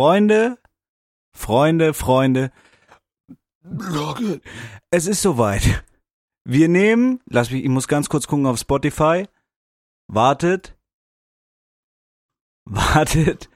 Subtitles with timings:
[0.00, 0.56] Freunde,
[1.36, 2.52] Freunde, Freunde.
[4.90, 5.84] Es ist soweit.
[6.42, 9.28] Wir nehmen, lass mich, ich muss ganz kurz gucken auf Spotify.
[10.08, 10.74] Wartet.
[12.64, 13.50] Wartet.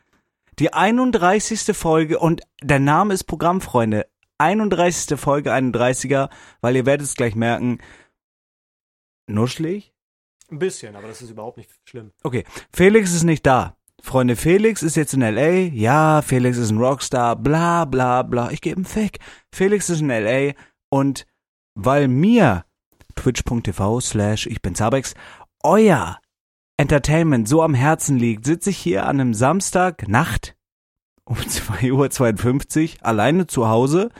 [0.58, 1.74] Die 31.
[1.74, 4.06] Folge und der Name ist Programmfreunde.
[4.36, 5.18] 31.
[5.18, 6.28] Folge 31er,
[6.60, 7.78] weil ihr werdet es gleich merken.
[9.26, 9.94] Nuschlig?
[10.50, 12.12] Ein bisschen, aber das ist überhaupt nicht schlimm.
[12.22, 13.78] Okay, Felix ist nicht da.
[14.04, 15.70] Freunde, Felix ist jetzt in LA.
[15.72, 17.36] Ja, Felix ist ein Rockstar.
[17.36, 18.50] Bla, bla, bla.
[18.50, 19.18] Ich gebe ihm Fick.
[19.50, 20.52] Felix ist in LA
[20.90, 21.26] und
[21.74, 22.66] weil mir
[23.14, 25.14] twitch.tv slash ich bin Zabex
[25.62, 26.18] euer
[26.76, 30.54] Entertainment so am Herzen liegt, sitze ich hier an einem Samstag Nacht
[31.24, 34.10] um 2.52 Uhr alleine zu Hause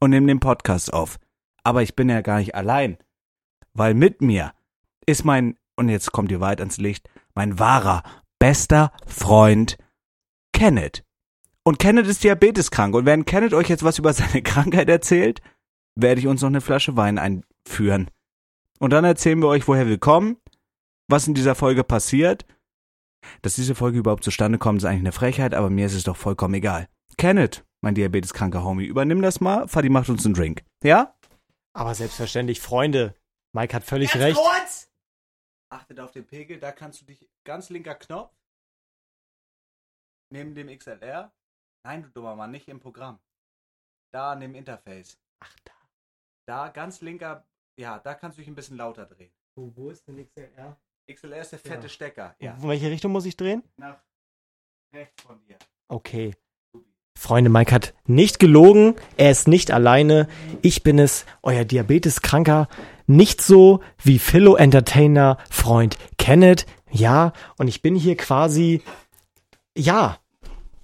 [0.00, 1.16] und nehme den Podcast auf.
[1.62, 2.98] Aber ich bin ja gar nicht allein,
[3.72, 4.52] weil mit mir
[5.06, 8.02] ist mein, und jetzt kommt ihr weit ans Licht, mein wahrer,
[8.38, 9.76] bester Freund
[10.52, 11.04] Kenneth.
[11.62, 12.94] Und Kenneth ist diabeteskrank.
[12.94, 15.40] Und wenn Kenneth euch jetzt was über seine Krankheit erzählt,
[15.94, 18.10] werde ich uns noch eine Flasche Wein einführen.
[18.78, 20.36] Und dann erzählen wir euch, woher wir kommen,
[21.08, 22.46] was in dieser Folge passiert.
[23.42, 26.16] Dass diese Folge überhaupt zustande kommt, ist eigentlich eine Frechheit, aber mir ist es doch
[26.16, 26.88] vollkommen egal.
[27.16, 29.66] Kenneth, mein diabeteskranker Homie, übernimm das mal.
[29.66, 30.64] Fadi macht uns einen Drink.
[30.82, 31.14] Ja?
[31.72, 33.14] Aber selbstverständlich, Freunde.
[33.52, 34.36] Mike hat völlig Jetzt recht.
[34.36, 34.87] Kurz.
[35.70, 38.34] Achtet auf den Pegel, da kannst du dich ganz linker Knopf
[40.30, 41.32] neben dem XLR.
[41.84, 43.20] Nein, du dummer Mann, nicht im Programm.
[44.12, 45.18] Da an dem Interface.
[45.40, 45.72] Ach, da.
[46.46, 47.46] Da ganz linker,
[47.78, 49.32] ja, da kannst du dich ein bisschen lauter drehen.
[49.54, 50.80] Wo, wo ist denn XLR?
[51.10, 51.88] XLR ist der fette ja.
[51.88, 52.36] Stecker.
[52.38, 52.54] Ja.
[52.54, 53.62] In welche Richtung muss ich drehen?
[53.76, 54.02] Nach
[54.94, 55.58] rechts von dir.
[55.88, 56.34] Okay.
[57.18, 58.94] Freunde, Mike hat nicht gelogen.
[59.16, 60.28] Er ist nicht alleine.
[60.62, 62.68] Ich bin es, euer Diabeteskranker.
[63.08, 66.64] Nicht so wie Philo Entertainer Freund Kenneth.
[66.92, 68.82] Ja, und ich bin hier quasi,
[69.76, 70.18] ja,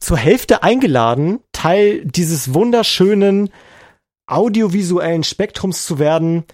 [0.00, 3.50] zur Hälfte eingeladen, Teil dieses wunderschönen
[4.26, 6.44] audiovisuellen Spektrums zu werden.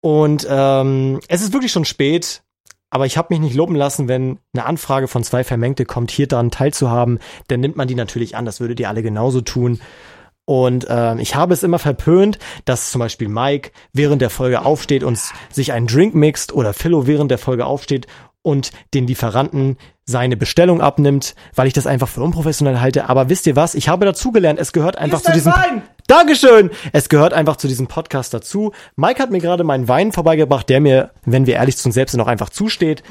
[0.00, 2.42] Und ähm, es ist wirklich schon spät.
[2.94, 6.28] Aber ich habe mich nicht loben lassen, wenn eine Anfrage von zwei Vermengte kommt, hier
[6.28, 7.18] daran teilzuhaben,
[7.48, 8.44] dann nimmt man die natürlich an.
[8.44, 9.80] Das würdet ihr alle genauso tun.
[10.44, 15.02] Und äh, ich habe es immer verpönt, dass zum Beispiel Mike während der Folge aufsteht
[15.02, 15.18] und
[15.50, 18.06] sich einen Drink mixt oder Philo während der Folge aufsteht
[18.42, 23.08] und den Lieferanten seine Bestellung abnimmt, weil ich das einfach für unprofessionell halte.
[23.08, 23.74] Aber wisst ihr was?
[23.74, 25.52] Ich habe dazugelernt, es gehört einfach zu diesem.
[25.52, 25.82] Wein?
[26.06, 26.70] Dankeschön!
[26.92, 28.72] Es gehört einfach zu diesem Podcast dazu.
[28.96, 32.12] Mike hat mir gerade meinen Wein vorbeigebracht, der mir, wenn wir ehrlich zu uns selbst
[32.12, 33.02] sind, auch einfach zusteht.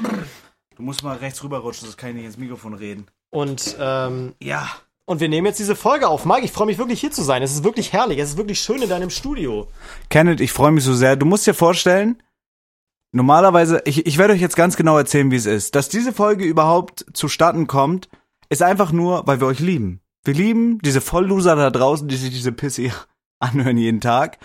[0.76, 3.06] Du musst mal rechts rüberrutschen, das kann ich nicht ins Mikrofon reden.
[3.30, 4.68] Und ähm, ja.
[5.06, 6.24] Und wir nehmen jetzt diese Folge auf.
[6.24, 7.42] Mike, ich freue mich wirklich hier zu sein.
[7.42, 8.18] Es ist wirklich herrlich.
[8.18, 9.68] Es ist wirklich schön in deinem Studio.
[10.08, 11.16] Kenneth, ich freue mich so sehr.
[11.16, 12.22] Du musst dir vorstellen,
[13.14, 15.76] Normalerweise, ich, ich werde euch jetzt ganz genau erzählen, wie es ist.
[15.76, 18.08] Dass diese Folge überhaupt zustande kommt,
[18.48, 20.00] ist einfach nur, weil wir euch lieben.
[20.24, 22.94] Wir lieben diese Vollloser da draußen, die sich diese Pisse hier
[23.40, 24.38] anhören jeden Tag.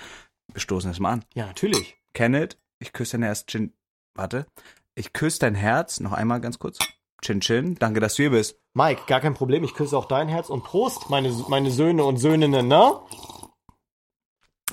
[0.52, 1.26] Wir stoßen es mal an.
[1.34, 1.98] Ja, natürlich.
[2.14, 3.74] Kenneth, ich küsse dein Herz, Chin.
[4.14, 4.46] Warte.
[4.96, 6.80] Ich küsse dein Herz, noch einmal ganz kurz.
[7.22, 8.58] Chin Chin, danke, dass du hier bist.
[8.74, 12.18] Mike, gar kein Problem, ich küsse auch dein Herz und Prost, meine, meine Söhne und
[12.18, 12.94] Söhninnen, ne?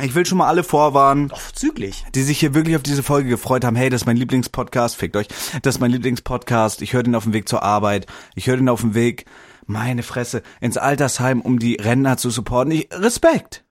[0.03, 2.05] Ich will schon mal alle vorwarnen, züglich.
[2.15, 3.77] die sich hier wirklich auf diese Folge gefreut haben.
[3.77, 5.29] Hey, das ist mein Lieblingspodcast, fickt euch.
[5.63, 6.83] Das ist mein Lieblingspodcast.
[6.83, 8.07] Ich höre den auf dem Weg zur Arbeit.
[8.35, 9.25] Ich höre den auf dem Weg,
[9.67, 12.73] meine Fresse, ins Altersheim, um die Rentner zu supporten.
[12.73, 13.65] Ich, Respekt.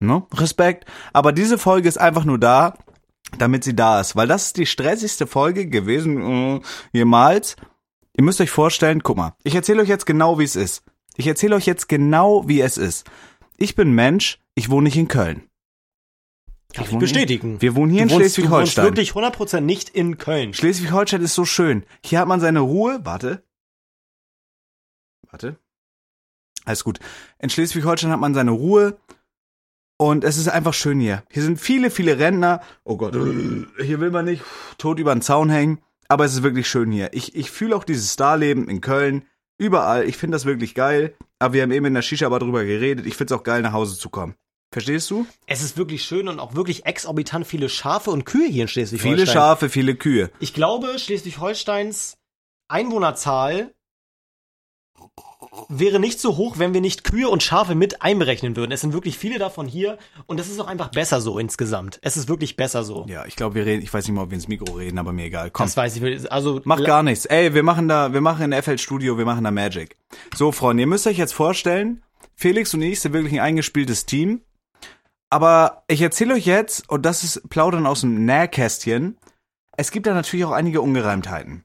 [0.00, 0.26] No?
[0.34, 0.86] Respekt.
[1.12, 2.74] Aber diese Folge ist einfach nur da,
[3.38, 4.16] damit sie da ist.
[4.16, 6.60] Weil das ist die stressigste Folge gewesen äh,
[6.92, 7.56] jemals.
[8.16, 10.82] Ihr müsst euch vorstellen, guck mal, ich erzähle euch jetzt genau, wie es ist.
[11.16, 13.06] Ich erzähle euch jetzt genau, wie es ist.
[13.56, 15.42] Ich bin Mensch, ich wohne nicht in Köln.
[16.74, 17.60] Kann ich bestätigen.
[17.60, 18.84] Wir wohnen hier du in Schleswig-Holstein.
[18.84, 20.54] wirklich 100% nicht in Köln.
[20.54, 21.84] Schleswig-Holstein ist so schön.
[22.04, 23.00] Hier hat man seine Ruhe.
[23.04, 23.44] Warte.
[25.32, 25.56] Warte.
[26.64, 27.00] Alles gut.
[27.40, 28.98] In Schleswig-Holstein hat man seine Ruhe.
[29.96, 31.24] Und es ist einfach schön hier.
[31.30, 32.60] Hier sind viele, viele Rentner.
[32.84, 33.14] Oh Gott.
[33.82, 34.42] Hier will man nicht
[34.78, 35.78] tot über den Zaun hängen.
[36.08, 37.10] Aber es ist wirklich schön hier.
[37.12, 39.24] Ich, ich fühle auch dieses Starleben in Köln.
[39.58, 40.04] Überall.
[40.04, 41.14] Ich finde das wirklich geil.
[41.38, 43.06] Aber wir haben eben in der Shisha-Bar drüber geredet.
[43.06, 44.34] Ich finde es auch geil, nach Hause zu kommen.
[44.72, 45.26] Verstehst du?
[45.46, 49.14] Es ist wirklich schön und auch wirklich exorbitant viele Schafe und Kühe hier in Schleswig-Holstein.
[49.14, 50.30] Viele Schafe, viele Kühe.
[50.38, 52.18] Ich glaube, Schleswig-Holsteins
[52.68, 53.72] Einwohnerzahl
[55.68, 58.72] wäre nicht so hoch, wenn wir nicht Kühe und Schafe mit einberechnen würden.
[58.72, 61.98] Es sind wirklich viele davon hier und es ist auch einfach besser so insgesamt.
[62.02, 63.04] Es ist wirklich besser so.
[63.08, 65.12] Ja, ich glaube, wir reden, ich weiß nicht mal, ob wir ins Mikro reden, aber
[65.12, 65.50] mir egal.
[65.50, 65.66] Komm.
[65.66, 66.32] Das weiß ich.
[66.32, 67.26] Also mach gar nichts.
[67.26, 69.96] Ey, wir machen da, wir machen in FL Studio, wir machen da Magic.
[70.34, 72.02] So, Freunde, ihr müsst euch jetzt vorstellen,
[72.34, 74.40] Felix und ich sind wirklich ein eingespieltes Team.
[75.28, 79.18] Aber ich erzähle euch jetzt, und das ist Plaudern aus dem Nähkästchen,
[79.76, 81.64] es gibt da natürlich auch einige Ungereimtheiten.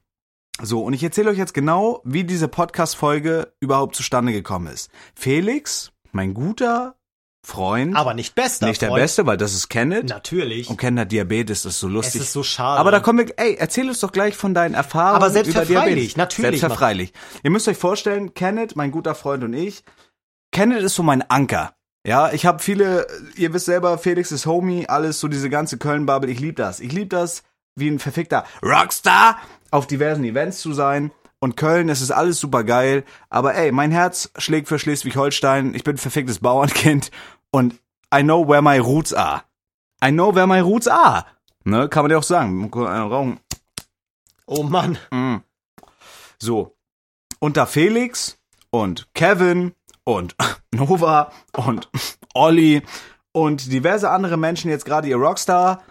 [0.60, 4.90] So, und ich erzähle euch jetzt genau, wie diese Podcast-Folge überhaupt zustande gekommen ist.
[5.14, 6.96] Felix, mein guter
[7.46, 9.02] Freund, Aber nicht bester nicht der Freund.
[9.02, 10.08] Beste, weil das ist Kenneth.
[10.08, 10.68] Natürlich.
[10.68, 12.20] Und Kenneth hat Diabetes, das ist so Es lustig.
[12.22, 12.80] ist so schade.
[12.80, 16.60] Aber da kommen wir, ey, erzähl uns doch gleich von deinen Erfahrungen Aber selbstverfreilich, natürlich.
[16.60, 17.12] Selbstverfreilich.
[17.44, 19.84] Ihr müsst euch vorstellen, Kenneth, mein guter Freund und ich,
[20.50, 21.72] Kenneth ist so mein Anker.
[22.06, 23.06] Ja, ich habe viele,
[23.36, 26.80] ihr wisst selber, Felix ist Homie, alles so diese ganze Köln-Bubble, ich lieb das.
[26.80, 27.44] Ich lieb das,
[27.76, 29.38] wie ein verfickter Rockstar
[29.70, 31.10] auf diversen Events zu sein.
[31.40, 33.04] Und Köln, es ist alles super geil.
[33.30, 35.74] Aber ey, mein Herz schlägt für Schleswig-Holstein.
[35.74, 37.10] Ich bin ein verficktes Bauernkind.
[37.50, 37.74] Und
[38.14, 39.42] I know where my roots are.
[40.04, 41.24] I know where my roots are.
[41.64, 42.70] Ne, kann man ja auch sagen.
[42.72, 43.40] Rauchen.
[44.46, 44.98] oh Mann.
[45.10, 45.36] Mm.
[46.38, 46.76] So.
[47.40, 48.38] Und da Felix
[48.70, 49.72] und Kevin
[50.04, 50.34] und
[50.70, 51.90] Nova und
[52.34, 52.82] Olli
[53.32, 55.82] und diverse andere Menschen jetzt gerade ihr Rockstar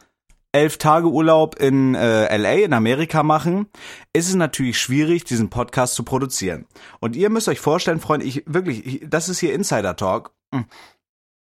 [0.58, 3.68] elf Tage Urlaub in äh, LA in Amerika machen,
[4.12, 6.66] ist es natürlich schwierig, diesen Podcast zu produzieren.
[7.00, 10.32] Und ihr müsst euch vorstellen, Freunde, ich wirklich, ich, das ist hier Insider Talk.
[10.52, 10.62] Mm.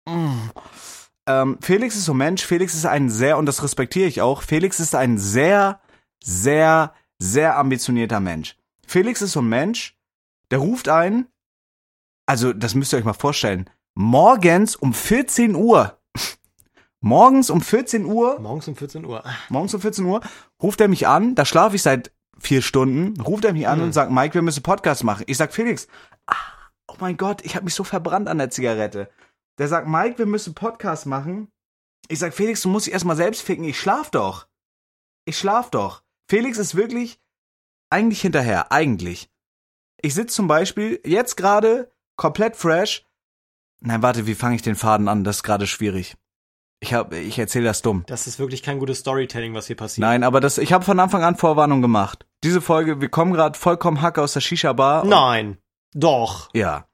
[0.09, 0.51] Mm.
[1.27, 4.79] Ähm, Felix ist so Mensch, Felix ist ein sehr, und das respektiere ich auch, Felix
[4.79, 5.81] ist ein sehr,
[6.23, 8.55] sehr, sehr ambitionierter Mensch.
[8.87, 9.97] Felix ist so ein Mensch,
[10.49, 11.27] der ruft ein,
[12.25, 15.99] also das müsst ihr euch mal vorstellen, morgens um 14 Uhr,
[17.03, 19.23] morgens um 14 Uhr, Morgens um 14 Uhr.
[19.49, 20.21] morgens um 14 Uhr,
[20.61, 23.85] ruft er mich an, da schlafe ich seit vier Stunden, ruft er mich an Hm.
[23.85, 25.23] und sagt, Mike, wir müssen Podcast machen.
[25.27, 25.87] Ich sag, Felix,
[26.27, 26.35] ah,
[26.87, 29.09] oh mein Gott, ich habe mich so verbrannt an der Zigarette.
[29.59, 31.49] Der sagt, Mike, wir müssen Podcast machen.
[32.07, 34.47] Ich sag, Felix, du musst dich erstmal selbst ficken, ich schlaf doch.
[35.25, 36.03] Ich schlaf doch.
[36.29, 37.19] Felix ist wirklich
[37.89, 39.29] eigentlich hinterher, eigentlich.
[40.01, 43.05] Ich sitze zum Beispiel jetzt gerade komplett fresh.
[43.81, 45.23] Nein, warte, wie fange ich den Faden an?
[45.23, 46.15] Das ist gerade schwierig.
[46.83, 48.03] Ich hab, ich erzähle das dumm.
[48.07, 50.01] Das ist wirklich kein gutes Storytelling, was hier passiert.
[50.01, 52.25] Nein, aber das, ich habe von Anfang an Vorwarnung gemacht.
[52.43, 55.05] Diese Folge, wir kommen gerade vollkommen Hacke aus der Shisha-Bar.
[55.05, 55.57] Nein.
[55.95, 56.49] Doch.
[56.53, 56.85] Ja.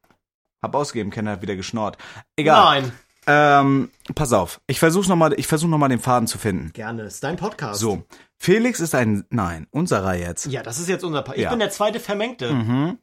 [0.63, 1.97] Hab ausgegeben, Kenner hat wieder geschnort.
[2.36, 2.81] Egal.
[2.83, 2.91] Nein.
[3.25, 4.62] Ähm, pass auf.
[4.68, 6.71] Ich versuch's nochmal, ich versuch noch mal den Faden zu finden.
[6.74, 7.01] Gerne.
[7.03, 7.80] Ist dein Podcast.
[7.80, 8.03] So.
[8.38, 10.45] Felix ist ein, nein, unserer jetzt.
[10.45, 11.50] Ja, das ist jetzt unser Pa- Ich Ja.
[11.50, 12.53] bin der zweite Vermengte.
[12.53, 13.00] Mhm.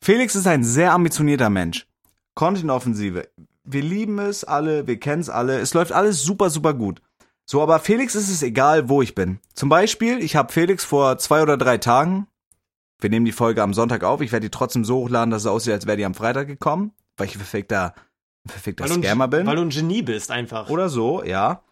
[0.00, 1.86] Felix ist ein sehr ambitionierter Mensch.
[2.34, 3.28] Content-Offensive.
[3.66, 5.58] Wir lieben es alle, wir kennen es alle.
[5.58, 7.02] Es läuft alles super, super gut.
[7.44, 9.38] So, aber Felix ist es egal, wo ich bin.
[9.54, 12.26] Zum Beispiel, ich habe Felix vor zwei oder drei Tagen,
[13.00, 15.46] wir nehmen die Folge am Sonntag auf, ich werde die trotzdem so hochladen, dass es
[15.46, 17.38] aussieht, als wäre die am Freitag gekommen, weil ich
[18.90, 19.46] Weil du, Scammer bin.
[19.46, 20.70] weil du ein Genie bist, einfach.
[20.70, 21.62] Oder so, ja.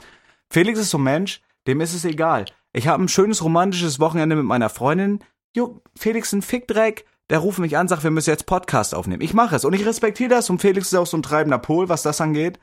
[0.50, 2.44] Felix ist so ein Mensch, dem ist es egal.
[2.73, 5.20] Ich habe ein schönes romantisches Wochenende mit meiner Freundin.
[5.56, 7.05] Jo, Felix ist ein Fickdreck.
[7.31, 9.23] Der ruft mich an, sagt, wir müssen jetzt Podcast aufnehmen.
[9.23, 11.88] Ich mache es und ich respektiere das und Felix ist auch so ein treibender Pol,
[11.88, 12.59] was das angeht.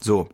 [0.00, 0.28] So.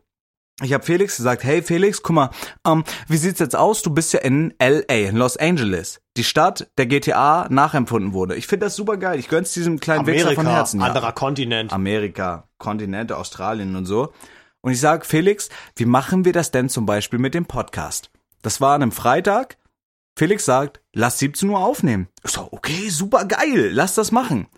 [0.62, 2.30] Ich habe Felix gesagt, hey Felix, guck mal,
[2.66, 3.80] ähm, wie sieht's jetzt aus?
[3.80, 8.36] Du bist ja in LA, in Los Angeles, die Stadt der GTA nachempfunden wurde.
[8.36, 9.18] Ich finde das super geil.
[9.18, 10.80] Ich gönn's diesem kleinen Wichser Amerika, von Herzen.
[10.80, 10.86] ja.
[10.86, 11.72] anderer Kontinent.
[11.72, 14.12] Amerika, Kontinente, Australien und so.
[14.60, 18.10] Und ich sage, Felix, wie machen wir das denn zum Beispiel mit dem Podcast?
[18.42, 19.56] Das war an einem Freitag.
[20.20, 22.06] Felix sagt, lass 17 Uhr aufnehmen.
[22.22, 24.48] Ich so, okay, super geil, lass das machen.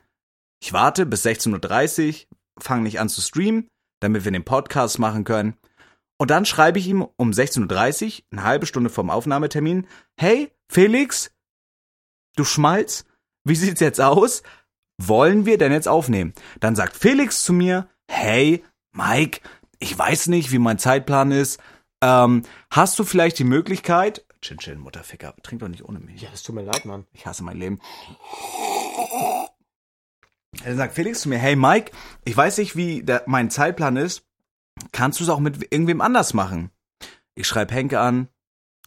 [0.60, 2.14] Ich warte bis 16.30 Uhr,
[2.60, 3.68] fange nicht an zu streamen,
[4.00, 5.56] damit wir den Podcast machen können.
[6.18, 9.86] Und dann schreibe ich ihm um 16.30 Uhr, eine halbe Stunde vorm Aufnahmetermin,
[10.18, 11.30] hey, Felix,
[12.34, 13.04] du Schmalz,
[13.44, 14.42] wie sieht's jetzt aus?
[15.00, 16.32] Wollen wir denn jetzt aufnehmen?
[16.58, 19.42] Dann sagt Felix zu mir, hey, Mike,
[19.78, 21.60] ich weiß nicht, wie mein Zeitplan ist.
[22.02, 26.20] Ähm, hast du vielleicht die Möglichkeit, Chin Chin, Mutterficker, trink doch nicht ohne mich.
[26.20, 27.06] Ja, es tut mir leid, Mann.
[27.12, 27.80] Ich hasse mein Leben.
[30.64, 31.92] Dann sagt Felix zu mir, hey Mike,
[32.24, 34.24] ich weiß nicht, wie der, mein Zeitplan ist.
[34.92, 36.70] Kannst du es auch mit irgendwem anders machen?
[37.34, 38.28] Ich schreibe Henke an,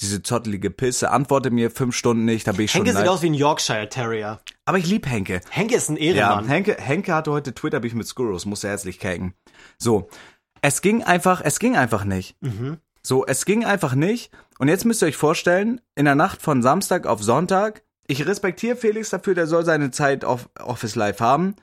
[0.02, 3.10] diese zottelige Pisse, antworte mir fünf Stunden nicht, da bin ich Henke schon sieht leid.
[3.10, 4.40] aus wie ein Yorkshire Terrier.
[4.66, 5.42] Aber ich lieb Henke.
[5.50, 6.48] Henke ist ein Ja, Ehrenmann.
[6.48, 9.34] Henke, Henke hatte heute Twitter-Beef mit Skurrus, musste herzlich kacken.
[9.78, 10.10] So,
[10.62, 12.36] es ging einfach, es ging einfach nicht.
[12.42, 12.78] Mhm.
[13.06, 14.32] So, es ging einfach nicht.
[14.58, 18.76] Und jetzt müsst ihr euch vorstellen, in der Nacht von Samstag auf Sonntag, ich respektiere
[18.76, 21.56] Felix dafür, der soll seine Zeit auf Office Live haben.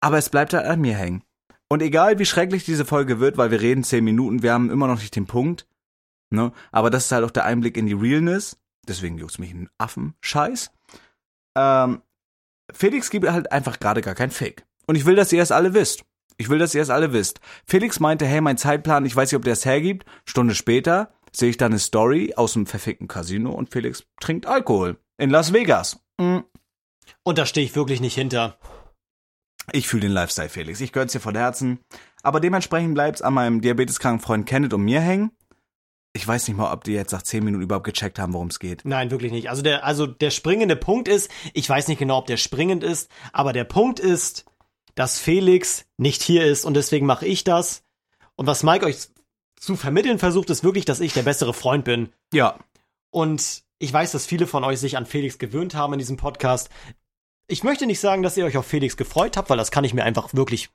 [0.00, 1.24] Aber es bleibt halt an mir hängen.
[1.68, 4.86] Und egal wie schrecklich diese Folge wird, weil wir reden zehn Minuten, wir haben immer
[4.86, 5.66] noch nicht den Punkt.
[6.30, 6.52] Ne?
[6.70, 8.58] Aber das ist halt auch der Einblick in die Realness.
[8.86, 10.14] Deswegen juckt's mich einen Affen.
[10.20, 10.70] Scheiß.
[11.56, 12.00] Ähm,
[12.72, 14.64] Felix gibt halt einfach gerade gar kein Fake.
[14.86, 16.04] Und ich will, dass ihr es alle wisst.
[16.36, 17.40] Ich will, dass ihr es alle wisst.
[17.66, 20.04] Felix meinte, hey, mein Zeitplan, ich weiß nicht, ob der es hergibt.
[20.24, 24.98] Stunde später sehe ich dann eine Story aus dem verfickten Casino und Felix trinkt Alkohol.
[25.18, 26.00] In Las Vegas.
[26.18, 26.38] Mm.
[27.22, 28.58] Und da stehe ich wirklich nicht hinter.
[29.70, 30.80] Ich fühle den Lifestyle, Felix.
[30.80, 31.78] Ich gönn's dir von Herzen.
[32.22, 35.30] Aber dementsprechend bleibt's an meinem diabeteskranken Freund Kenneth und mir hängen.
[36.14, 38.58] Ich weiß nicht mal, ob die jetzt nach zehn Minuten überhaupt gecheckt haben, worum es
[38.58, 38.84] geht.
[38.84, 39.48] Nein, wirklich nicht.
[39.48, 43.10] Also der, also der springende Punkt ist, ich weiß nicht genau, ob der springend ist,
[43.32, 44.44] aber der Punkt ist,
[44.94, 47.82] dass Felix nicht hier ist und deswegen mache ich das.
[48.36, 48.96] Und was Mike euch
[49.58, 52.10] zu vermitteln versucht, ist wirklich, dass ich der bessere Freund bin.
[52.32, 52.58] Ja.
[53.10, 56.68] Und ich weiß, dass viele von euch sich an Felix gewöhnt haben in diesem Podcast.
[57.46, 59.94] Ich möchte nicht sagen, dass ihr euch auf Felix gefreut habt, weil das kann ich
[59.94, 60.70] mir einfach wirklich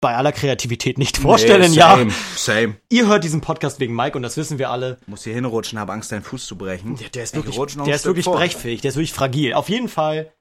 [0.00, 1.70] bei aller Kreativität nicht vorstellen.
[1.70, 2.76] Nee, ja, same, Same.
[2.90, 4.98] ihr hört diesen Podcast wegen Mike und das wissen wir alle.
[5.06, 6.96] Muss hier hinrutschen, habe Angst, deinen Fuß zu brechen.
[6.96, 8.36] Der, der ist Ich wirklich, der ist Stück wirklich vor.
[8.36, 9.54] brechfähig, der ist wirklich fragil.
[9.54, 10.32] Auf jeden Fall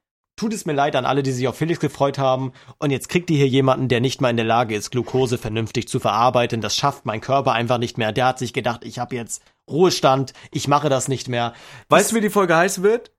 [0.41, 2.51] tut es mir leid an alle, die sich auf Felix gefreut haben.
[2.79, 5.87] Und jetzt kriegt ihr hier jemanden, der nicht mal in der Lage ist, Glucose vernünftig
[5.87, 6.61] zu verarbeiten.
[6.61, 8.11] Das schafft mein Körper einfach nicht mehr.
[8.11, 11.53] Der hat sich gedacht, ich habe jetzt Ruhestand, ich mache das nicht mehr.
[11.89, 13.11] Weißt du, wie die Folge heißen wird?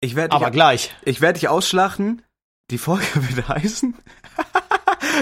[0.00, 0.94] Ich werde Aber dich, gleich.
[1.06, 2.20] ich werd dich ausschlachten.
[2.70, 3.96] Die Folge wird heißen.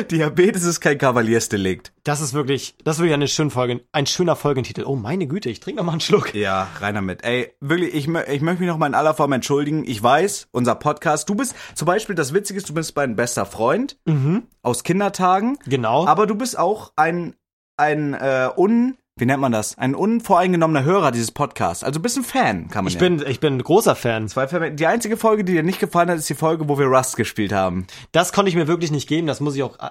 [0.05, 1.93] Diabetes ist kein Kavaliersdelikt.
[2.05, 4.85] Das ist wirklich, das ist wirklich eine schöne Folge, ein schöner Folgentitel.
[4.85, 6.35] Oh meine Güte, ich trinke noch mal einen Schluck.
[6.35, 7.25] Ja, rein damit.
[7.25, 9.85] Ey, wirklich, ich, ich möchte mich noch mal in aller Form entschuldigen.
[9.87, 13.47] Ich weiß, unser Podcast, du bist, zum Beispiel, das Witzige ist, du bist mein bester
[13.47, 14.45] Freund Mhm.
[14.62, 16.07] aus Kindertagen, Genau.
[16.07, 17.35] aber du bist auch ein,
[17.76, 19.77] ein, äh, un, wie nennt man das?
[19.79, 21.85] Ein unvoreingenommener Hörer dieses Podcasts.
[21.85, 23.01] Also bist ein Fan, kann man ich ja.
[23.01, 24.29] bin, ich bin ein großer Fan.
[24.29, 26.87] Zwei Fan- Die einzige Folge, die dir nicht gefallen hat, ist die Folge, wo wir
[26.87, 27.87] Rust gespielt haben.
[28.13, 29.27] Das konnte ich mir wirklich nicht geben.
[29.27, 29.91] Das muss ich auch äh,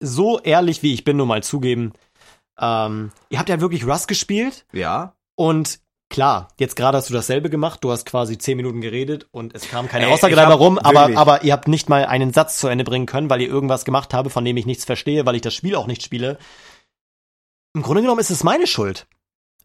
[0.00, 1.92] so ehrlich wie ich bin nur mal zugeben.
[2.58, 5.14] Ähm, ihr habt ja wirklich Rust gespielt Ja.
[5.34, 7.82] und klar, jetzt gerade hast du dasselbe gemacht.
[7.84, 11.10] Du hast quasi zehn Minuten geredet und es kam keine Ey, Aussage dabei rum, aber,
[11.16, 14.14] aber ihr habt nicht mal einen Satz zu Ende bringen können, weil ihr irgendwas gemacht
[14.14, 16.38] habe, von dem ich nichts verstehe, weil ich das Spiel auch nicht spiele.
[17.76, 19.06] Im Grunde genommen ist es meine Schuld.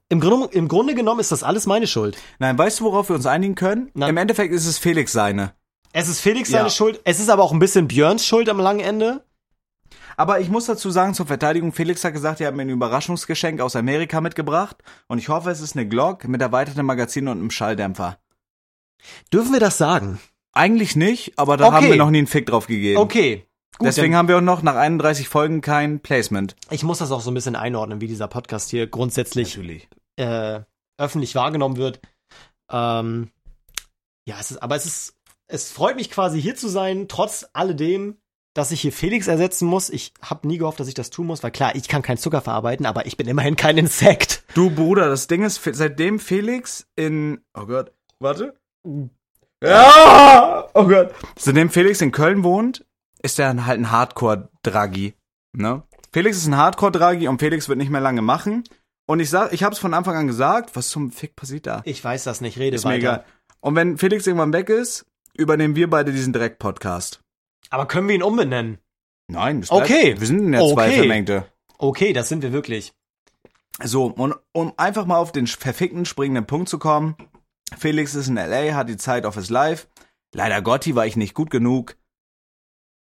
[0.09, 2.17] Im Grunde, Im Grunde genommen ist das alles meine Schuld.
[2.39, 3.89] Nein, weißt du, worauf wir uns einigen können?
[3.93, 5.53] Na- Im Endeffekt ist es Felix seine.
[5.93, 6.69] Es ist Felix seine Ja.
[6.69, 6.99] Schuld.
[7.05, 9.23] Es ist aber auch ein bisschen Björns Schuld am langen Ende.
[10.17, 13.61] Aber ich muss dazu sagen, zur Verteidigung, Felix hat gesagt, er hat mir ein Überraschungsgeschenk
[13.61, 14.75] aus Amerika mitgebracht.
[15.07, 18.17] Und ich hoffe, es ist eine Glock mit erweitertem Magazin und einem Schalldämpfer.
[19.31, 20.19] Dürfen wir das sagen?
[20.51, 21.75] Eigentlich nicht, aber da Okay.
[21.75, 22.97] haben wir noch nie einen Fick drauf gegeben.
[22.99, 23.45] Okay.
[23.81, 26.55] Gut, Deswegen haben wir auch noch nach 31 Folgen kein Placement.
[26.69, 29.57] Ich muss das auch so ein bisschen einordnen, wie dieser Podcast hier grundsätzlich
[30.17, 30.59] äh,
[30.99, 31.99] öffentlich wahrgenommen wird.
[32.71, 33.31] Ähm,
[34.27, 35.15] ja, es ist, aber es ist,
[35.47, 38.17] es freut mich quasi hier zu sein, trotz alledem,
[38.53, 39.89] dass ich hier Felix ersetzen muss.
[39.89, 42.41] Ich habe nie gehofft, dass ich das tun muss, weil klar, ich kann keinen Zucker
[42.41, 44.43] verarbeiten, aber ich bin immerhin kein Insekt.
[44.53, 48.53] Du Bruder, das Ding ist, seitdem Felix in, oh Gott, warte.
[49.63, 51.15] Ja, oh Gott.
[51.35, 52.85] Seitdem Felix in Köln wohnt,
[53.21, 55.13] ist er halt ein Hardcore-Draghi,
[55.53, 55.83] ne?
[56.13, 58.63] Felix ist ein Hardcore-Draghi und Felix wird nicht mehr lange machen.
[59.07, 61.81] Und ich sag, ich hab's von Anfang an gesagt, was zum Fick passiert da?
[61.85, 62.97] Ich weiß das nicht, rede Ist mir weiter.
[62.99, 63.25] egal.
[63.61, 67.21] Und wenn Felix irgendwann weg ist, übernehmen wir beide diesen Direkt-Podcast.
[67.69, 68.79] Aber können wir ihn umbenennen?
[69.27, 70.15] Nein, das Okay.
[70.19, 70.97] Wir sind ja zwei Okay.
[70.97, 71.45] Vermengte.
[71.77, 72.93] Okay, das sind wir wirklich.
[73.83, 77.15] So, und um einfach mal auf den verfickten springenden Punkt zu kommen.
[77.77, 79.87] Felix ist in L.A., hat die Zeit auf his life.
[80.33, 81.95] Leider Gotti war ich nicht gut genug.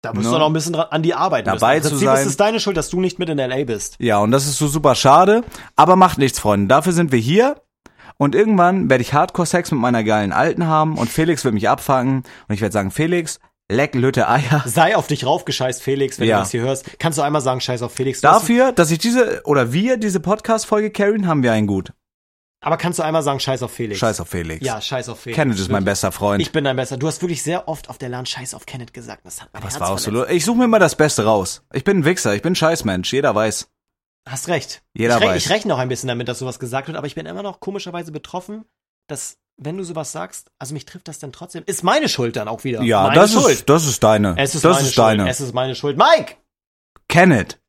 [0.05, 0.33] Da musst No.
[0.33, 1.45] du noch ein bisschen dran, an die arbeiten.
[1.49, 1.77] Dabei müssen.
[1.77, 2.21] Im zu Prinzip sein.
[2.21, 3.63] ist es deine Schuld, dass du nicht mit in L.A.
[3.65, 3.95] bist.
[3.99, 5.43] Ja, und das ist so super schade.
[5.75, 6.67] Aber macht nichts, Freunde.
[6.67, 7.55] Dafür sind wir hier.
[8.17, 12.23] Und irgendwann werde ich Hardcore-Sex mit meiner geilen Alten haben und Felix wird mich abfangen.
[12.47, 14.63] Und ich werde sagen, Felix, leck Lütte Eier.
[14.65, 16.37] Sei auf dich raufgescheißt, Felix, wenn Ja.
[16.37, 16.97] du das hier hörst.
[16.99, 18.21] Kannst du einmal sagen, scheiß auf Felix?
[18.21, 21.91] Dafür, dass ich diese, oder wir diese Podcast-Folge carryen, haben wir einen gut.
[22.65, 23.99] Aber kannst du einmal sagen, scheiß auf Felix?
[23.99, 24.65] Scheiß auf Felix.
[24.65, 25.35] Ja, scheiß auf Felix.
[25.35, 26.41] Kenneth ist mein bester Freund.
[26.41, 26.97] Ich bin dein Bester.
[26.97, 29.23] Du hast wirklich sehr oft auf der LAN scheiß auf Kenneth gesagt.
[29.23, 30.25] Das hat mein Was Herz war auch so?
[30.25, 31.61] Ich suche mir immer das Beste raus.
[31.73, 33.69] Ich bin ein Wichser, ich bin ein Scheißmensch, jeder weiß.
[34.27, 34.81] Hast recht.
[34.95, 35.45] Jeder ich, weiß.
[35.45, 37.59] ich rechne auch ein bisschen damit, dass sowas gesagt wird, aber ich bin immer noch
[37.59, 38.65] komischerweise betroffen,
[39.07, 41.61] dass, wenn du sowas sagst, also mich trifft das dann trotzdem.
[41.67, 42.81] Ist meine Schuld dann auch wieder.
[42.81, 43.53] Ja, meine das Schuld.
[43.53, 44.39] ist, das ist deine.
[44.39, 45.05] es ist das meine ist Schuld.
[45.05, 45.29] deine.
[45.29, 45.99] Es ist meine Schuld.
[45.99, 46.37] Mike!
[47.07, 47.59] Kenneth.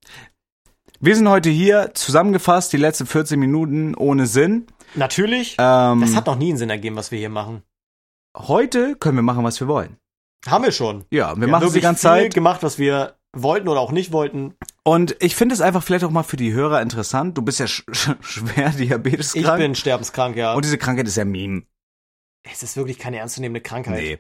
[1.01, 4.67] Wir sind heute hier, zusammengefasst, die letzten 14 Minuten ohne Sinn.
[4.97, 5.57] Natürlich.
[5.59, 7.63] Ähm, das hat noch nie einen Sinn ergeben, was wir hier machen.
[8.37, 9.97] heute können wir machen, was wir wollen.
[10.47, 11.05] Haben wir schon.
[11.11, 12.35] Ja, wir, Wir machen haben es die ganze viel Zeit.
[12.35, 14.55] gemacht, was wir wollten oder auch nicht wollten.
[14.85, 17.37] Und ich finde es einfach vielleicht auch mal für die Hörer interessant.
[17.37, 19.59] Du bist ja sch sch schwer Ich diabeteskrank.
[19.59, 20.55] bin sterbenskrank, ja.
[20.55, 21.63] Und diese Krankheit ist ja Meme.
[22.45, 23.97] es ist wirklich keine ernstzunehmende Krankheit.
[23.97, 24.19] Nee.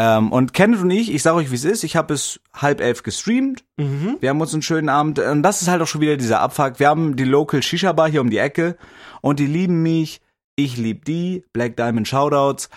[0.00, 1.82] Ähm, und Kenneth und ich, ich sage euch, wie es ist.
[1.82, 3.64] Ich habe bis halb elf gestreamt.
[3.78, 4.16] Mhm.
[4.20, 5.18] Wir haben uns einen schönen Abend.
[5.18, 6.78] Und das ist halt auch schon wieder dieser Abfuck.
[6.78, 8.76] Wir haben die Local Shisha Bar hier um die Ecke.
[9.22, 10.20] Und die lieben mich.
[10.54, 11.44] Ich lieb die.
[11.52, 12.70] Black Diamond Shoutouts.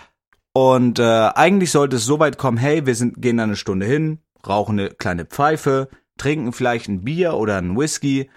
[0.52, 3.86] Und äh, eigentlich sollte es so weit kommen, hey, wir sind, gehen da eine Stunde
[3.86, 5.88] hin, rauchen eine kleine Pfeife,
[6.18, 8.30] trinken vielleicht ein Bier oder ein Whisky.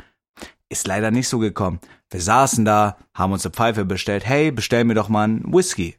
[0.70, 1.80] Ist leider nicht so gekommen.
[2.12, 4.28] Wir saßen da, haben uns eine Pfeife bestellt.
[4.28, 5.98] Hey, bestell mir doch mal einen Whisky.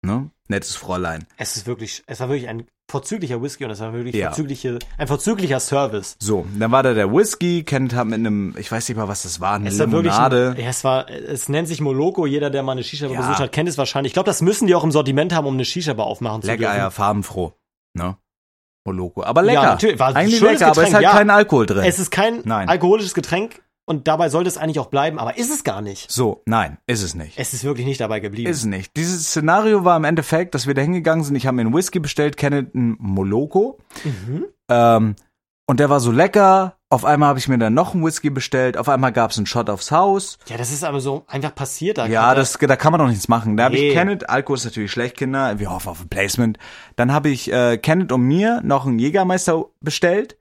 [0.00, 0.30] Ne?
[0.52, 1.26] Nettes Fräulein.
[1.36, 4.28] Es ist wirklich, es war wirklich ein vorzüglicher Whisky und das war wirklich Ja.
[4.28, 6.14] vorzügliche, ein vorzüglicher Service.
[6.18, 9.22] So, dann war da der Whisky, Kenneth hat mit einem, ich weiß nicht mal, was
[9.22, 10.54] das war, eine Es war wirklich, Limonade.
[10.56, 12.26] ein, ja, es war, es nennt sich Moloko.
[12.26, 13.18] Jeder, der mal eine Shisha Ja.
[13.18, 14.10] besucht hat, kennt es wahrscheinlich.
[14.10, 16.48] Ich glaube, das müssen die auch im Sortiment haben, um eine Shisha Bar aufmachen zu
[16.48, 16.76] Lecker, dürfen.
[16.76, 17.54] ja, farbenfroh.
[17.94, 18.16] Ne?
[18.84, 19.22] Moloko.
[19.22, 19.62] Aber lecker.
[19.62, 21.12] natürlich, war ein schönes lecker, aber es ist Getränk, halt ja.
[21.12, 21.84] kein Alkohol drin.
[21.84, 22.68] Es ist kein Nein.
[22.68, 26.10] alkoholisches Getränk und dabei sollte es eigentlich auch bleiben, aber ist es gar nicht.
[26.10, 27.38] so, nein, ist es nicht.
[27.38, 28.48] Es ist wirklich nicht dabei geblieben.
[28.50, 28.96] Ist es nicht.
[28.96, 31.36] Dieses Szenario war im Endeffekt, dass wir da hingegangen sind.
[31.36, 33.78] Ich habe mir einen Whisky bestellt, Kenneth einen Moloko.
[34.04, 34.46] Mhm.
[34.70, 35.16] Ähm,
[35.66, 36.76] und der war so lecker.
[36.90, 38.76] Auf einmal habe ich mir dann noch einen Whisky bestellt.
[38.76, 40.38] Auf einmal gab es einen Shot aufs Haus.
[40.48, 41.96] Ja, das ist aber so einfach passiert.
[41.98, 43.56] Da Ja, das, da kann man doch nichts machen.
[43.56, 43.88] Da habe Nee.
[43.88, 45.58] ich Kenneth, Alkohol ist natürlich schlecht, Kinder.
[45.58, 46.58] Wir hoffen auf ein Placement.
[46.96, 50.36] Dann habe ich äh, Kenneth und mir noch einen Jägermeister bestellt.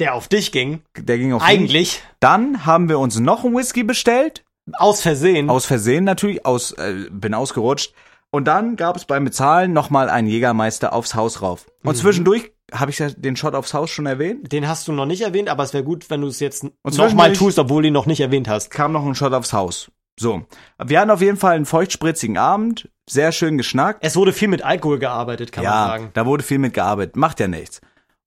[0.00, 0.82] Der auf dich ging.
[0.96, 1.50] Der ging auf mich.
[1.50, 4.44] Eigentlich Dann haben wir uns noch einen Whisky bestellt.
[4.74, 5.50] aus Versehen.
[5.50, 7.94] Aus Versehen natürlich, aus, äh, bin ausgerutscht.
[8.30, 11.66] Und dann gab es beim Bezahlen nochmal einen Jägermeister aufs Haus rauf.
[11.82, 11.90] Mhm.
[11.90, 14.50] Und zwischendurch, habe ich ja den Shot aufs Haus schon erwähnt?
[14.50, 17.34] Den hast du noch nicht erwähnt, aber es wäre gut, wenn du es jetzt nochmal
[17.34, 18.70] tust, obwohl du ihn noch nicht erwähnt hast.
[18.70, 19.90] Kam noch ein Shot aufs Haus.
[20.18, 20.46] So.
[20.82, 22.88] Wir hatten auf jeden Fall einen feuchtspritzigen Abend.
[23.08, 23.98] Sehr schön geschnackt.
[24.02, 26.10] Es wurde viel mit Alkohol gearbeitet, kann man ja, sagen.
[26.14, 27.16] da wurde viel mit gearbeitet.
[27.16, 27.80] Macht ja nichts.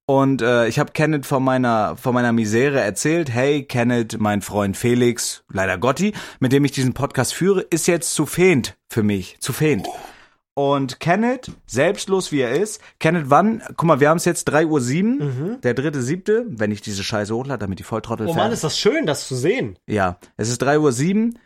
[0.08, 3.28] Und äh, ich habe Kenneth von meiner von meiner Misere erzählt.
[3.28, 8.14] Hey, Kenneth, mein Freund Felix, leider Gotti, mit dem ich diesen Podcast führe, ist jetzt
[8.14, 9.88] zu fehnt für mich, zu fehnt.
[10.54, 13.62] Und Kenneth, selbstlos wie er ist, Kenneth, wann?
[13.76, 17.02] Guck mal, wir haben es jetzt 3 Uhr sieben, der dritte siebte, wenn ich diese
[17.04, 18.30] Scheiße hochlade, damit die Volltrottel Mhm.
[18.32, 19.76] Oh Mann, ist das schön, das zu sehen.
[19.86, 21.38] Ja, es ist 3 Uhr sieben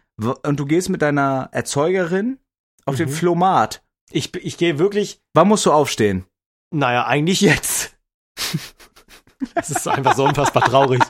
[0.46, 2.38] und du gehst mit deiner Erzeugerin
[2.84, 3.14] auf den Mhm.
[3.14, 3.82] Flomat.
[4.12, 6.24] Ich, ich gehe wirklich, Wann musst du aufstehen?
[6.72, 7.69] naja, eigentlich jetzt.
[9.54, 11.02] Es ist einfach so unfassbar traurig.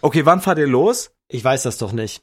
[0.00, 1.10] Okay, wann fahrt ihr los?
[1.28, 2.22] Ich weiß das doch nicht.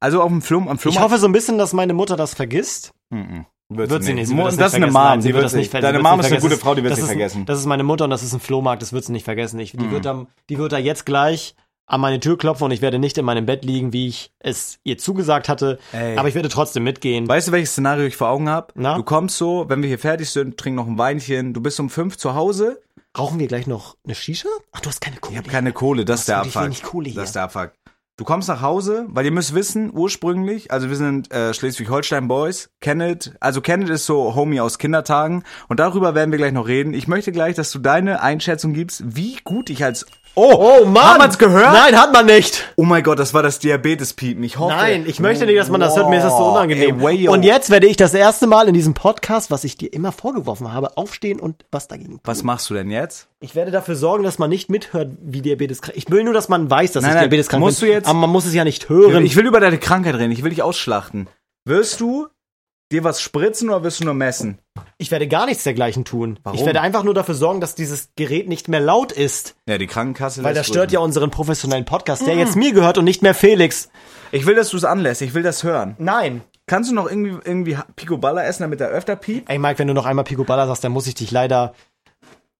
[0.00, 0.92] Also auf dem Flum, am Flum.
[0.92, 2.92] Ich hoffe so ein bisschen, dass meine Mutter das vergisst.
[3.10, 3.46] Mhm.
[3.68, 4.28] Wird sie nicht.
[4.28, 4.92] Sie wird das, das ist nicht eine vergessen.
[5.08, 6.60] Nein, Mom, sie wird das nicht ver- Deine Mom ist nicht eine gute vergessen.
[6.62, 7.46] Frau, die wird das ist, vergessen.
[7.46, 9.58] Das ist meine Mutter und das ist ein Flohmarkt, das wird sie nicht vergessen.
[9.60, 11.54] Ich, die, wird da, die wird da jetzt gleich
[11.86, 14.78] an meine Tür klopfen und ich werde nicht in meinem Bett liegen, wie ich es
[14.84, 15.78] ihr zugesagt hatte.
[15.92, 16.16] Ey.
[16.18, 17.26] Aber ich werde trotzdem mitgehen.
[17.28, 18.72] Weißt du, welches Szenario ich vor Augen habe?
[18.74, 21.88] Du kommst so, wenn wir hier fertig sind, trink noch ein Weinchen, du bist um
[21.88, 22.80] fünf zu Hause.
[23.16, 24.48] Rauchen wir gleich noch eine Shisha?
[24.72, 25.32] Ach, du hast keine Kohle.
[25.32, 26.64] Ich habe keine Kohle, das ist der Abfuck.
[26.64, 27.20] wenig Kohle hier.
[27.20, 27.72] Das ist der Abfuck.
[28.16, 32.70] Du kommst nach Hause, weil ihr müsst wissen, ursprünglich, also wir sind äh, Schleswig-Holstein Boys,
[32.80, 36.94] Kenneth, also Kenneth ist so Homie aus Kindertagen und darüber werden wir gleich noch reden.
[36.94, 41.04] Ich möchte gleich, dass du deine Einschätzung gibst, wie gut ich als Oh, Oh Mann!
[41.04, 41.72] Hat man's gehört?
[41.74, 42.64] Nein, hat man nicht.
[42.76, 44.42] Oh mein Gott, das war das Diabetes-Piepen.
[44.44, 44.74] Ich hoffe.
[44.74, 46.08] Nein, ich möchte nicht, dass man das hört.
[46.08, 47.00] Mir ist das so unangenehm.
[47.06, 50.10] ey, und jetzt werde ich das erste Mal in diesem Podcast, was ich dir immer
[50.10, 52.20] vorgeworfen habe, aufstehen und was dagegen tun.
[52.24, 53.28] Was machst du denn jetzt?
[53.40, 55.98] Ich werde dafür sorgen, dass man nicht mithört, wie Diabetes krank.
[55.98, 57.88] Ich will nur, dass man weiß, dass Nein, ich nein, Diabetes krank musst bin.
[57.90, 59.26] du jetzt- aber man muss es ja nicht hören.
[59.26, 60.30] Ich will über deine Krankheit reden.
[60.32, 61.28] Ich will dich ausschlachten.
[61.66, 62.28] Wirst du
[62.92, 64.58] dir was spritzen oder wirst du nur messen?
[64.98, 66.38] Ich werde gar nichts dergleichen tun.
[66.44, 66.58] Warum?
[66.58, 69.56] Ich werde einfach nur dafür sorgen, dass dieses Gerät nicht mehr laut ist.
[69.66, 72.26] Ja, die Krankenkasse Weil das stört ja unseren professionellen Podcast, Mhm.
[72.26, 73.88] der jetzt mir gehört und nicht mehr Felix.
[74.30, 75.22] Ich will, dass du es anlässt.
[75.22, 75.96] Ich will das hören.
[75.98, 76.42] Nein.
[76.66, 79.50] Kannst du noch irgendwie, irgendwie Picoballa essen, damit er öfter piept?
[79.50, 81.74] Ey, Mike, wenn du noch einmal Pico Balla sagst, dann muss ich dich leider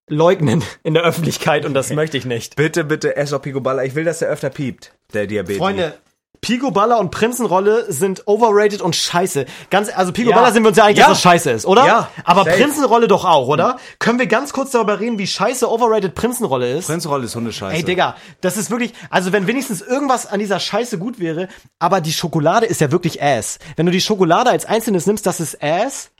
[0.08, 2.56] leugnen in der Öffentlichkeit und das möchte ich nicht.
[2.56, 3.84] Bitte, bitte, ess auch Picoballa.
[3.84, 4.92] Ich will, dass er öfter piept.
[5.14, 5.58] Der Diabetes.
[5.58, 5.94] Freunde,
[6.42, 9.46] Pico Balla und Prinzenrolle sind overrated und scheiße.
[9.70, 10.36] Ganz, also Pico Ja.
[10.36, 11.04] Balla sind wir uns ja einig, Ja.
[11.06, 11.86] dass das scheiße ist, oder?
[11.86, 12.56] Ja, Aber safe.
[12.56, 13.76] Prinzenrolle doch auch, oder?
[14.00, 16.86] Können wir ganz kurz darüber reden, wie scheiße overrated Prinzenrolle ist?
[16.88, 17.76] Prinzrolle ist Hundescheiße.
[17.76, 21.46] Ey, Digga, das ist wirklich, also wenn wenigstens irgendwas an dieser Scheiße gut wäre,
[21.78, 23.60] aber die Schokolade ist ja wirklich Ass.
[23.76, 26.10] Wenn du die Schokolade als einzelnes nimmst, das ist Ass.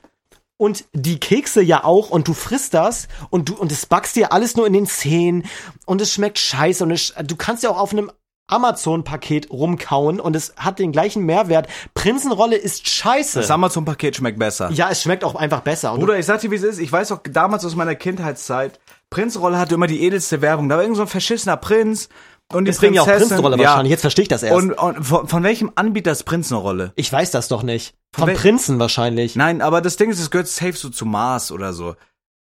[0.55, 4.31] Und die Kekse ja auch und du frisst das und du und es backst dir
[4.31, 5.43] alles nur in den Zähnen
[5.85, 8.09] und es schmeckt scheiße und es, du kannst ja auch auf einem
[8.47, 11.67] Amazon-Paket rumkauen und es hat den gleichen Mehrwert.
[11.93, 13.39] Prinzenrolle ist scheiße.
[13.39, 14.69] Das Amazon-Paket schmeckt besser.
[14.71, 15.93] ja, es schmeckt auch einfach besser.
[15.93, 16.79] Und Bruder, ich sag dir, wie es ist.
[16.79, 18.79] Ich weiß auch damals aus meiner Kindheitszeit,
[19.09, 20.69] Prinzrolle hatte immer die edelste Werbung.
[20.69, 22.09] Da war irgend so ein verschissener Prinz
[22.51, 23.07] und die deswegen ja auch.
[23.07, 23.69] Prinzenrolle ja.
[23.69, 23.91] wahrscheinlich.
[23.91, 24.55] Jetzt verstehe ich das erst.
[24.55, 26.91] Und, und von, von welchem Anbieter ist Prinzenrolle?
[26.95, 27.95] ich weiß das doch nicht.
[28.11, 29.35] Von wel- Prinzen wahrscheinlich.
[29.35, 31.95] Nein, aber das Ding ist, es gehört safe so zu Mars oder so.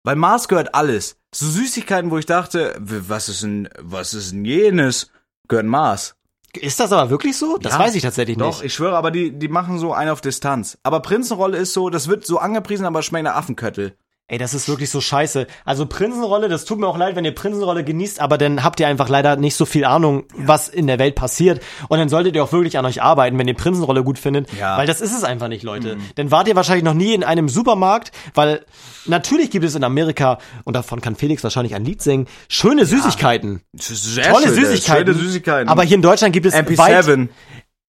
[0.03, 1.17] Weil Mars gehört alles.
[1.33, 5.11] So Süßigkeiten, wo ich dachte, was ist denn, was ist denn jenes?
[5.51, 6.15] Gehört Mars.
[6.55, 7.57] Ist das aber wirklich so?
[7.57, 8.65] Das Ja, weiß ich tatsächlich Doch, nicht.
[8.65, 10.77] ich schwöre, aber die, die machen so einen auf Distanz.
[10.83, 13.95] Aber Prinzenrolle ist so, das wird so angepriesen, aber schmeckt nach Affenköttel.
[14.31, 15.45] Ey, das ist wirklich so scheiße.
[15.65, 18.87] Also Prinzenrolle, das tut mir auch leid, wenn ihr Prinzenrolle genießt, aber dann habt ihr
[18.87, 21.61] einfach leider nicht so viel Ahnung, was in der Welt passiert.
[21.89, 24.47] Und dann solltet ihr auch wirklich an euch arbeiten, wenn ihr Prinzenrolle gut findet.
[24.53, 24.77] Ja.
[24.77, 25.97] Weil das ist es einfach nicht, Leute.
[26.15, 28.65] Dann wart ihr wahrscheinlich noch nie in einem Supermarkt, weil
[29.05, 33.63] natürlich gibt es in Amerika, und davon kann Felix wahrscheinlich ein Lied singen, schöne Süßigkeiten.
[33.73, 35.13] Sehr Tolle schöne, Süßigkeiten.
[35.13, 35.67] Schöne Süßigkeiten.
[35.67, 37.27] Aber hier in Deutschland gibt es weit, MP7.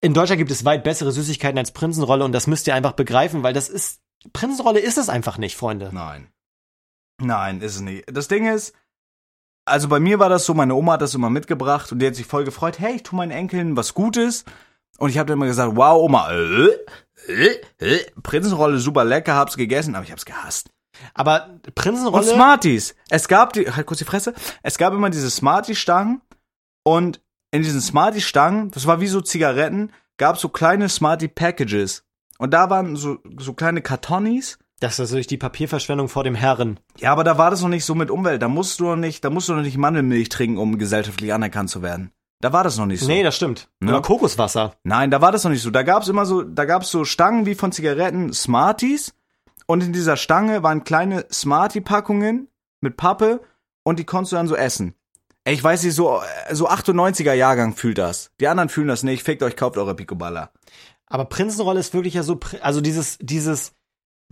[0.01, 3.45] in Deutschland gibt es weit bessere Süßigkeiten als Prinzenrolle und das müsst ihr einfach begreifen,
[3.45, 4.01] weil das ist,
[4.33, 5.91] Prinzenrolle ist es einfach nicht, Freunde.
[5.93, 6.32] Nein.
[7.23, 8.05] Nein, ist es nicht.
[8.13, 8.75] Das Ding ist,
[9.65, 12.15] also bei mir war das so, meine Oma hat das immer mitgebracht und die hat
[12.15, 14.45] sich voll gefreut, hey, ich tu meinen Enkeln was Gutes.
[14.99, 16.69] Und ich habe dann immer gesagt, wow, Oma, äh,
[17.29, 20.71] äh, äh, Prinzenrolle super lecker, hab's gegessen, aber ich hab's gehasst.
[21.15, 22.25] Aber Und Prinzenrolle.
[22.25, 22.95] Smarties.
[23.09, 26.21] Es gab die, halt kurz die Fresse, es gab immer diese Smarties-Stangen
[26.85, 32.05] und in diesen Smarties-Stangen, das war wie so Zigaretten, gab so kleine Smartie-Packages.
[32.39, 34.59] Und da waren so, so kleine Kartonis.
[34.83, 36.81] Das ist natürlich die Papierverschwendung vor dem Herren.
[36.99, 38.43] Ja, aber da war das noch nicht so mit Umwelt.
[38.43, 41.71] Da musst du noch nicht, da musst du noch nicht Mandelmilch trinken, um gesellschaftlich anerkannt
[41.71, 42.11] zu werden.
[42.41, 43.07] Da war das noch nicht so.
[43.07, 43.69] Nee, das stimmt.
[43.79, 43.93] Ne?
[43.93, 44.75] Oder Kokoswasser.
[44.83, 45.71] Nein, da war das noch nicht so.
[45.71, 49.15] Da gab's immer so, da gab's so Stangen wie von Zigaretten, Smarties.
[49.67, 52.49] Und in dieser Stange waren kleine Smartie-Packungen
[52.81, 53.41] mit Pappe
[53.85, 54.97] und die konntest du dann so essen.
[55.45, 58.33] Ey, ich weiß nicht, so, so 98er Jahrgang fühlt das.
[58.41, 59.23] Die anderen fühlen das nicht.
[59.23, 60.51] Fickt euch, kauft eure Picoballa.
[61.07, 63.75] Aber Prinzenrolle ist wirklich ja so, also dieses, dieses,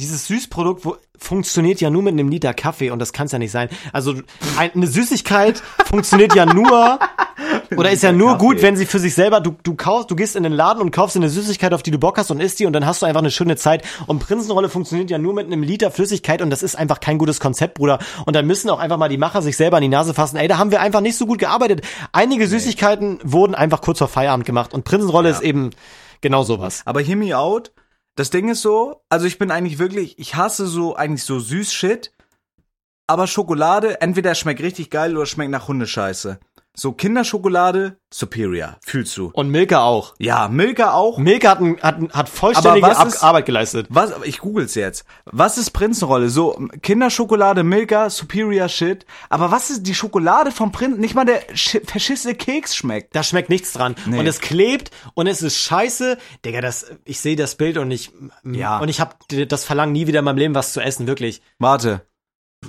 [0.01, 3.39] dieses Süßprodukt wo, funktioniert ja nur mit einem Liter Kaffee und das kann es ja
[3.39, 3.69] nicht sein.
[3.93, 4.15] Also
[4.57, 6.99] ein, eine Süßigkeit funktioniert ja nur
[7.77, 8.47] oder ist ja nur Kaffee.
[8.47, 10.91] gut, wenn sie für sich selber, du, du kaufst, du gehst in den Laden und
[10.91, 13.07] kaufst eine Süßigkeit, auf die du Bock hast und isst die und dann hast du
[13.07, 13.85] einfach eine schöne Zeit.
[14.07, 17.39] Und Prinzenrolle funktioniert ja nur mit einem Liter Flüssigkeit und das ist einfach kein gutes
[17.39, 17.99] Konzept, Bruder.
[18.25, 20.37] Und dann müssen auch einfach mal die Macher sich selber an die Nase fassen.
[20.37, 21.83] Ey, da haben wir einfach nicht so gut gearbeitet.
[22.13, 25.71] Einige Süßigkeiten wurden einfach kurz vor Feierabend gemacht und Prinzenrolle ist eben
[26.23, 26.83] genau sowas.
[26.87, 27.73] Aber hear me out.
[28.17, 31.73] Das Ding ist so, also ich bin eigentlich wirklich, ich hasse so eigentlich so süß
[31.73, 32.13] Shit.
[33.07, 36.39] Aber Schokolade, entweder schmeckt richtig geil oder schmeckt nach Hundescheiße.
[36.77, 38.77] So Kinderschokolade, superior.
[38.87, 39.31] Fühlst du?
[39.35, 40.15] Und Milka auch.
[40.19, 41.19] Ja, Milka auch.
[41.19, 43.87] Milka hat, ein- hat, ein- hat vollständige Aber was ist- Arbeit geleistet.
[43.91, 45.05] Was, ich google's jetzt.
[45.25, 46.31] Was ist Prinzenrolle?
[46.31, 49.05] So, Kinderschokolade, Milka, superior Shit.
[49.29, 51.01] Aber was ist die Schokolade vom Prinzen?
[51.01, 53.17] Nicht mal der sch- verschissene Keks schmeckt.
[53.17, 53.97] Da schmeckt nichts dran.
[54.07, 54.21] Nee.
[54.21, 56.19] Und es klebt und es ist scheiße.
[56.45, 58.13] Digga, das, ich sehe das Bild und ich,
[58.45, 58.79] Ja.
[58.79, 61.43] und ich habe das Verlangen nie wieder in meinem Leben was zu essen, wirklich.
[61.59, 62.07] Warte.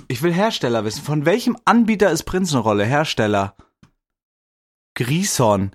[0.08, 1.02] Ich will Hersteller wissen.
[1.02, 2.84] Von welchem Anbieter ist Prinzenrolle?
[2.84, 3.54] Hersteller.
[4.94, 5.74] Grison.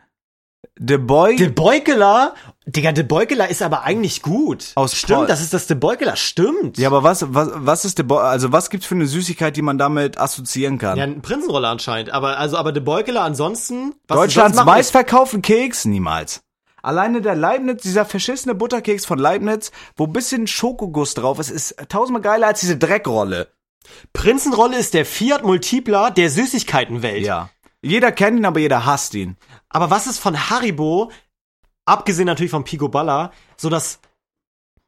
[0.79, 1.35] The Boy.
[1.37, 2.35] De Beukeler,
[2.67, 4.73] Digga, De Beukeler ist aber eigentlich gut.
[4.75, 6.77] Aus stimmt, Paul- das ist das De Beukeler, stimmt.
[6.77, 8.19] ja, aber was, was, was ist The Boy?
[8.23, 10.97] Also, was gibt's für eine Süßigkeit, die man damit assoziieren kann?
[10.97, 12.11] Ja, ein Prinzenroller anscheinend.
[12.11, 15.85] Aber, also, aber De Beukeler ansonsten, was Deutschlands meistverkauften Keks?
[15.85, 16.41] Niemals.
[16.83, 22.21] Alleine der Leibniz, dieser verschissene Butterkeks von Leibniz, wo bisschen Schokoguss drauf ist, ist tausendmal
[22.21, 23.47] geiler als diese Dreckrolle.
[24.13, 27.25] Prinzenrolle ist der Fiat Multipler der Süßigkeitenwelt.
[27.25, 27.49] Ja.
[27.81, 29.37] Jeder kennt ihn, aber jeder hasst ihn.
[29.69, 31.11] Aber was ist von Haribo,
[31.85, 33.99] abgesehen natürlich von Pico Balla, so dass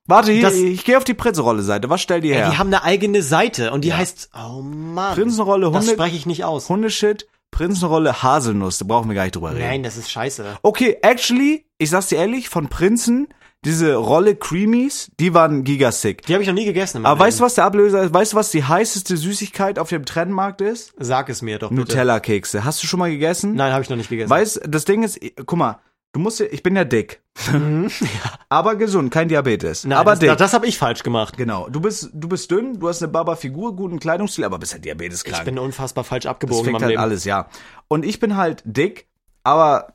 [0.08, 1.88] Warte, hier, Das- ich gehe auf die Prinzenrolle-Seite.
[1.92, 2.46] Was stellt ihr her?
[2.46, 5.14] Ey, die haben eine eigene Seite und die heißt, oh Mann.
[5.14, 6.68] Prinzenrolle, Das Hunde- spreche ich nicht aus.
[6.68, 8.80] Hundeshit, Prinzenrolle, Haselnuss.
[8.80, 9.60] Da brauchen wir gar nicht drüber reden.
[9.68, 10.58] Nein, das ist scheiße.
[10.64, 13.28] Okay, actually, ich sag's dir ehrlich, von Prinzen,
[13.66, 16.26] diese Rolle Creamies, die waren gigasick.
[16.26, 17.06] Die habe ich noch nie gegessen.
[17.06, 17.46] Aber weißt du, Leben.
[17.48, 18.14] was der Ablöser ist?
[18.14, 20.94] Weißt du, was die heißeste Süßigkeit auf dem Trendmarkt ist?
[20.98, 21.82] Sag es mir doch bitte.
[21.82, 22.64] Nutella-Kekse.
[22.64, 23.56] Hast du schon mal gegessen?
[23.56, 24.30] Nein, habe ich noch nicht gegessen.
[24.30, 25.80] Weißt, das Ding ist, guck mal,
[26.14, 27.22] du musst ja, ich bin ja dick.
[28.50, 29.84] Aber gesund, kein Diabetes.
[29.86, 30.30] Nein, aber das, dick.
[30.30, 31.38] Das, das habe ich falsch gemacht.
[31.38, 31.70] genau.
[31.70, 35.38] Du bist, du bist dünn, du hast eine Baba-Figur, guten Kleidungsstil, aber bist halt diabeteskrank.
[35.38, 37.02] Ich bin unfassbar falsch Das abgebogen fickt meinem halt Leben.
[37.02, 37.48] alles, ja.
[37.88, 39.08] Und ich bin halt dick,
[39.44, 39.94] aber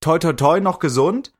[0.00, 1.32] toi toi toi noch gesund.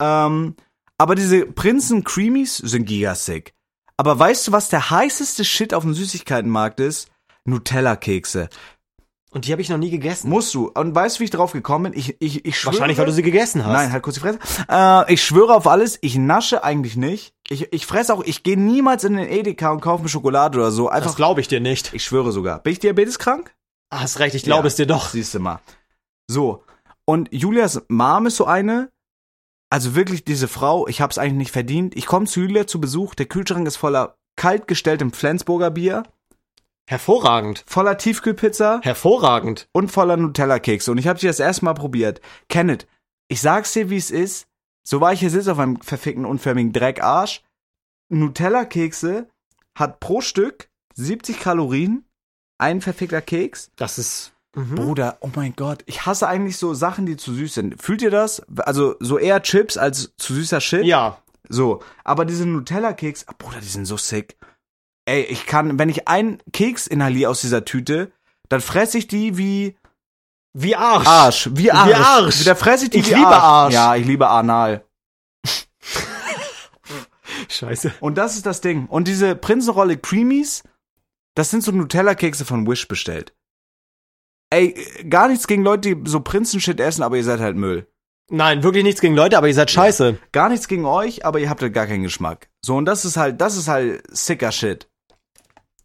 [0.00, 0.56] Ähm,
[0.98, 3.52] aber diese Prinzen Creamies sind gigasick.
[3.96, 7.08] Aber weißt du, was der heißeste Shit auf dem Süßigkeitenmarkt ist?
[7.44, 8.48] Nutella-Kekse.
[9.30, 10.30] Und die habe ich noch nie gegessen.
[10.30, 10.68] Musst du.
[10.68, 11.98] Und weißt du, wie ich drauf gekommen bin?
[12.00, 12.74] Ich, ich, ich schwöre.
[12.74, 13.72] Wahrscheinlich, weil du sie gegessen hast.
[13.72, 14.38] Nein, halt kurz die Fresse.
[14.68, 17.34] Äh, ich schwöre auf alles, ich nasche eigentlich nicht.
[17.48, 20.70] Ich, ich fresse auch, ich gehe niemals in den Edeka und kaufe mir Schokolade oder
[20.70, 20.84] so.
[20.86, 21.92] das Einfach, glaube ich dir nicht.
[21.92, 22.60] ich schwöre sogar.
[22.60, 23.52] Bin ich diabeteskrank?
[23.92, 24.66] Hast recht, ich glaube Ja.
[24.68, 25.08] es dir doch.
[25.08, 25.58] Siehst du mal.
[26.28, 26.62] So.
[27.04, 28.90] Und Julias Mom ist so eine.
[29.74, 31.96] Also wirklich diese Frau, ich hab's eigentlich nicht verdient.
[31.96, 36.04] Ich komme zu Julia zu Besuch, der Kühlschrank ist voller kalt gestelltem Flensburger Bier,
[36.86, 37.64] Hervorragend.
[37.66, 39.68] voller Tiefkühlpizza Hervorragend.
[39.72, 40.92] und voller Nutella-Kekse.
[40.92, 42.20] Und ich habe die das erste Mal probiert.
[42.48, 42.86] Kenneth,
[43.26, 44.46] ich sag's dir, wie es ist.
[44.86, 47.42] So war ich hier sitze auf einem verfickten, unförmigen Dreckarsch.
[48.10, 49.28] Nutella-Kekse
[49.76, 52.04] hat pro Stück 70 Kalorien,
[52.58, 53.72] ein verfickter Keks.
[53.74, 54.33] Das ist.
[54.54, 54.74] Mhm.
[54.76, 57.82] Bruder, oh mein Gott, ich hasse eigentlich so Sachen, die zu süß sind.
[57.82, 58.42] Fühlt ihr das?
[58.58, 60.84] Also so eher Chips als zu süßer Shit?
[60.84, 61.18] Ja.
[61.48, 64.36] So, aber diese Nutella-Keks, ah, Bruder, die sind so sick.
[65.06, 68.12] Ey, ich kann, wenn ich einen Keks inhaliere aus dieser Tüte,
[68.48, 69.76] dann fresse ich die wie
[70.54, 71.06] Wie Arsch.
[71.06, 71.88] Arsch, wie Arsch.
[71.88, 72.44] Wie Arsch.
[72.44, 73.42] Da fresse ich die Ich wie liebe Arsch.
[73.42, 73.74] Arsch.
[73.74, 74.84] Ja, ich liebe Anal.
[77.48, 77.92] Scheiße.
[78.00, 78.86] Und das ist das Ding.
[78.86, 80.62] Und diese Prinzenrolle Creamies,
[81.34, 83.34] das sind so Nutella-Kekse von Wish bestellt.
[84.50, 84.74] Ey,
[85.08, 87.88] gar nichts gegen Leute, die so Prinzenshit essen, aber ihr seid halt Müll.
[88.30, 90.18] Nein, wirklich nichts gegen Leute, aber ihr seid scheiße.
[90.32, 92.48] Gar nichts gegen euch, aber ihr habt halt gar keinen Geschmack.
[92.64, 94.88] So, und das ist halt, das ist halt sicker Shit.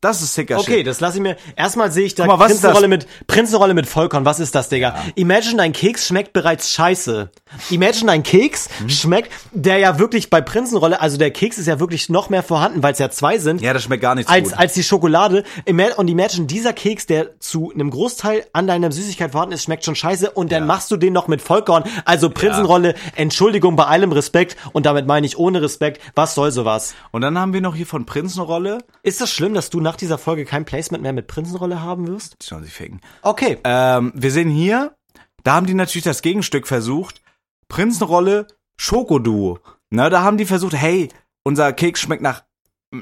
[0.02, 0.88] Das ist sicker Okay, Shit.
[0.88, 1.36] das lasse ich mir.
[1.58, 4.24] Erstmal sehe ich da Guck mal, was ist Prinzenrolle mit Prinzenrolle mit Vollkorn.
[4.24, 4.96] Was ist das, Digga?
[5.16, 7.30] Imagine dein Keks schmeckt bereits scheiße.
[7.70, 8.90] Imagine dein Keks Mhm.
[8.90, 12.82] schmeckt, der ja wirklich bei Prinzenrolle, also der Keks ist ja wirklich noch mehr vorhanden,
[12.82, 13.60] weil es ja zwei sind.
[13.62, 14.58] Ja, das schmeckt gar nicht so als, gut.
[14.58, 15.44] als die Schokolade.
[15.66, 19.84] Ima- Und imagine, dieser Keks, der zu einem Großteil an deiner Süßigkeit vorhanden ist, schmeckt
[19.84, 20.66] schon scheiße und dann Ja.
[20.68, 21.84] machst du den noch mit Vollkorn.
[22.06, 26.94] Also Prinzenrolle, Entschuldigung, bei allem Respekt und damit meine ich ohne Respekt, was soll sowas?
[27.12, 28.78] Und dann haben wir noch hier von Prinzenrolle.
[29.04, 32.42] Ist das schlimm, dass du nach dieser Folge kein Placement mehr mit Prinzenrolle haben wirst?
[32.44, 33.02] Sollen sich ficken.
[33.24, 33.58] Okay.
[33.64, 34.96] Ähm, wir sehen hier,
[35.44, 37.22] da haben die natürlich das Gegenstück versucht.
[37.70, 38.46] Prinzenrolle,
[38.78, 39.60] Schokoduo.
[39.90, 41.10] Ne, da haben die versucht, hey,
[41.44, 42.44] unser Keks schmeckt nach,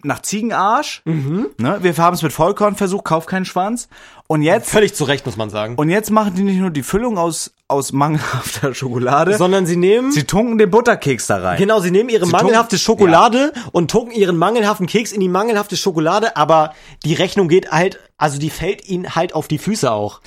[0.04, 1.02] nach Ziegenarsch.
[1.06, 1.48] Mhm.
[1.58, 3.88] Ne, wir haben es mit Vollkorn versucht, kauf keinen Schwanz.
[4.28, 5.76] Und jetzt, Völlig zu Recht, muss man sagen.
[5.76, 10.12] und jetzt machen die nicht nur die Füllung aus, aus mangelhafter Schokolade, Sondern sie nehmen,
[10.12, 11.58] sie tunken den Butterkeks da rein.
[11.58, 15.78] genau, sie nehmen ihre Sie mangelhafte Schokolade und tunken ihren mangelhaften Keks in die mangelhafte
[15.78, 16.74] Schokolade, aber
[17.06, 20.20] die Rechnung geht halt, also die fällt ihnen halt auf die Füße auch.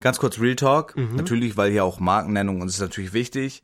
[0.00, 0.96] Ganz kurz Real Talk.
[0.96, 1.16] Mhm.
[1.16, 3.60] Natürlich, weil hier auch Markennennung uns ist natürlich wichtig.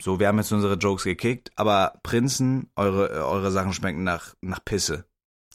[0.00, 4.64] So, wir haben jetzt unsere Jokes gekickt, aber Prinzen, eure, eure Sachen schmecken nach, nach
[4.64, 5.04] Pisse.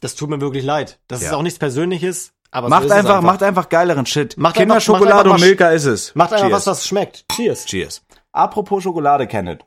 [0.00, 1.00] Das tut mir wirklich leid.
[1.08, 1.36] Das ist Ja.
[1.36, 4.36] auch nichts Persönliches, aber so Macht ist es einfach, macht einfach geileren Shit.
[4.36, 6.14] Macht einfach- Kinderschokolade einfach und Milka ist es.
[6.14, 6.52] Macht einfach Cheers.
[6.52, 7.24] was, was schmeckt.
[7.32, 7.64] Cheers.
[7.64, 8.04] Cheers.
[8.32, 9.64] Apropos Schokolade, Kenneth.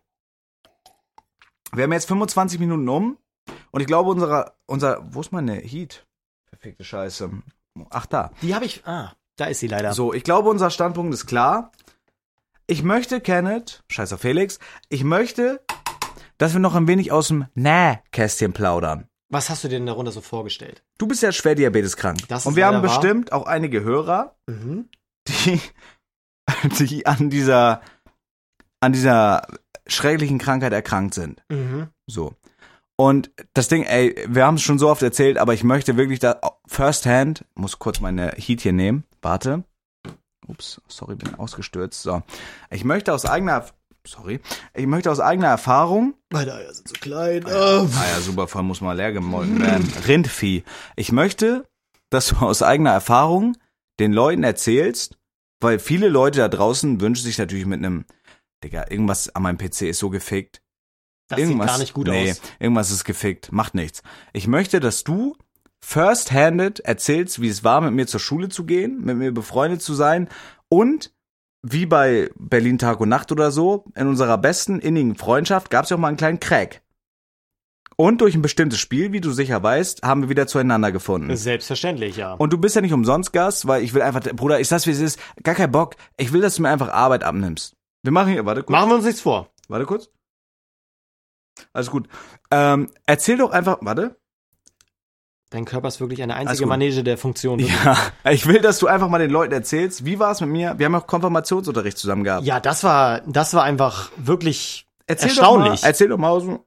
[1.74, 3.18] Wir haben jetzt 25 Minuten um
[3.72, 6.06] und ich glaube, unser, unser, wo ist meine Heat?
[6.52, 7.30] Perfekte Scheiße.
[7.90, 8.32] Ach, da.
[8.42, 9.94] Die habe ich, ah, da ist sie leider.
[9.94, 11.72] So, ich glaube, unser Standpunkt ist klar.
[12.68, 15.62] Ich möchte, Kenneth, scheiß auf Felix, ich möchte,
[16.38, 19.08] dass wir noch ein wenig aus dem Nähkästchen plaudern.
[19.30, 20.84] Was hast du dir denn darunter so vorgestellt?
[20.98, 22.28] Du bist ja schwer diabeteskrank.
[22.28, 22.82] Das ist Und wir haben wahr.
[22.82, 24.90] bestimmt auch einige Hörer, Mhm.
[25.28, 25.60] die,
[26.80, 27.82] die an dieser,
[28.80, 29.46] an dieser
[29.88, 31.44] schrecklichen Krankheit erkrankt sind.
[31.50, 31.90] Mhm.
[32.08, 32.34] So.
[33.00, 36.20] Und das Ding, ey, wir haben es schon so oft erzählt, aber ich möchte wirklich
[36.20, 39.06] da first hand, muss kurz meine Heat hier nehmen.
[39.22, 39.64] Warte.
[40.48, 42.02] Ups, sorry, bin ausgestürzt.
[42.02, 42.24] So.
[42.70, 43.68] Ich möchte aus eigener
[44.06, 44.42] sorry,
[44.74, 47.46] ich möchte aus eigener Erfahrung Meine Eier sind zu klein.
[47.46, 49.90] Ah ja, super, voll muss mal leer gemolken werden.
[50.06, 50.66] Rindvieh.
[50.98, 51.70] Ich möchte,
[52.10, 53.56] dass du aus eigener Erfahrung
[54.02, 55.18] den Leuten erzählst,
[55.62, 58.04] weil viele Leute da draußen wünschen sich natürlich mit einem,
[58.62, 60.62] Digga, irgendwas an meinem PC ist so gefickt.
[61.30, 62.42] Das sieht irgendwas, gar nicht gut nee, aus.
[62.60, 64.04] irgendwas ist gefickt, macht nichts.
[64.34, 65.36] Ich möchte, dass du
[65.80, 69.94] first-handed erzählst, wie es war, mit mir zur Schule zu gehen, mit mir befreundet zu
[69.94, 70.28] sein
[70.68, 71.14] und
[71.62, 75.90] wie bei Berlin Tag und Nacht oder so, in unserer besten innigen Freundschaft gab es
[75.90, 76.82] ja auch mal einen kleinen Crack.
[77.98, 81.36] Und durch ein bestimmtes Spiel, wie du sicher weißt, haben wir wieder zueinander gefunden.
[81.36, 82.34] Selbstverständlich, ja.
[82.34, 84.92] Und du bist ja nicht umsonst Gast, weil ich will einfach, Bruder, ich sag's wie
[84.92, 85.96] es ist, gar kein Bock.
[86.16, 87.76] Ich will, dass du mir einfach Arbeit abnimmst.
[88.04, 88.72] Wir machen hier, warte kurz.
[88.72, 89.50] Machen wir uns nichts vor.
[89.68, 90.10] Warte kurz.
[91.74, 92.08] Alles gut.
[92.52, 94.16] Ähm, erzähl doch einfach, warte.
[95.52, 96.68] Dein Körper ist wirklich eine einzige.
[96.68, 97.58] Manege der Funktion.
[97.60, 97.98] Ja,
[98.32, 100.76] ich will, dass du einfach mal den Leuten erzählst, wie war es mit mir?
[100.78, 102.46] Wir haben auch Konfirmationsunterricht zusammen gehabt.
[102.46, 105.72] Ja, das war, das war einfach wirklich erzähl erstaunlich.
[105.78, 106.60] Doch mal, erzähl doch mal aus dem,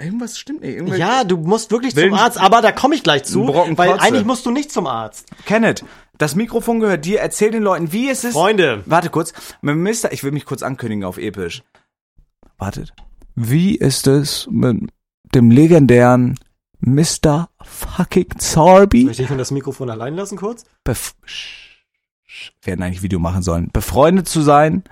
[0.00, 0.74] irgendwas stimmt nicht.
[0.74, 4.24] Irgendwelche- Ja, du musst wirklich zum Arzt, aber da komme ich gleich zu, weil eigentlich
[4.24, 5.26] musst du nicht zum Arzt.
[5.44, 5.84] Kenneth,
[6.18, 7.20] das Mikrofon gehört dir.
[7.20, 8.32] Erzähl den Leuten, wie es ist.
[8.32, 9.34] Freunde, Warte kurz.
[9.60, 11.62] Mister, ich will mich kurz ankündigen auf episch.
[12.58, 12.92] Wartet.
[13.38, 14.90] Wie ist es mit
[15.34, 16.38] dem legendären
[16.80, 17.50] Mr.
[17.62, 19.04] fucking Zarby?
[19.04, 20.64] möchte ich mir das Mikrofon allein lassen kurz?
[20.84, 21.14] Bef
[22.62, 23.68] wir hätten eigentlich Video machen sollen.
[23.72, 24.84] Befreundet zu sein.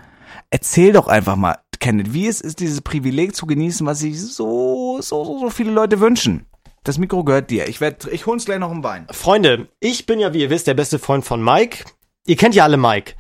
[0.51, 5.01] Erzähl doch einfach mal, Kenneth, wie es ist, dieses Privileg zu genießen, was sich so,
[5.01, 6.47] so, so, so viele Leute wünschen.
[6.85, 7.67] Das Mikro gehört dir.
[7.69, 9.07] Ich werd, ich hol's gleich noch im Wein.
[9.11, 11.85] Freunde, ich bin ja, wie ihr wisst, der beste Freund von Mike.
[12.27, 13.15] Ihr kennt ja alle Mike.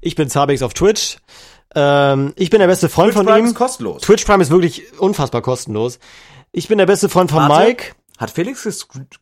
[0.00, 1.18] Ich bin Zabex auf Twitch.
[1.76, 3.52] Ähm, ich bin der beste Freund von ihm.
[3.52, 4.00] kostenlos.
[4.00, 5.98] Twitch Prime ist wirklich unfassbar kostenlos.
[6.50, 7.66] Ich bin der beste Freund von Warte.
[7.66, 7.94] Mike.
[8.16, 9.20] Hat Felix gestreamt?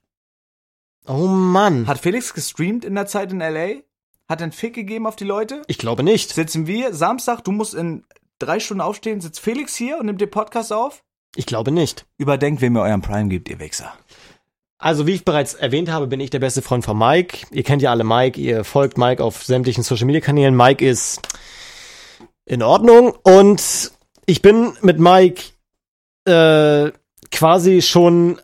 [1.07, 1.89] Oh Mann.
[1.89, 3.81] Hat Felix gestreamt in der Zeit in LA?
[4.29, 5.63] Hat einen Fick gegeben auf die Leute?
[5.67, 6.33] Ich glaube nicht.
[6.33, 8.05] Sitzen wir Samstag, du musst in
[8.39, 11.03] drei Stunden aufstehen, sitzt Felix hier und nimmt den Podcast auf?
[11.35, 12.07] Ich glaube nicht.
[12.19, 13.93] Überdenkt, wem ihr euren Prime gebt, ihr Wichser.
[14.79, 17.47] Also, wie ich bereits erwähnt habe, bin ich der beste Freund von Mike.
[17.51, 20.57] Ihr kennt ja alle Mike, ihr folgt Mike auf sämtlichen Social Media Kanälen.
[20.57, 21.21] Mike ist
[22.47, 23.93] in Ordnung und
[24.27, 25.43] ich bin mit Mike
[26.27, 26.91] äh,
[27.31, 28.39] quasi schon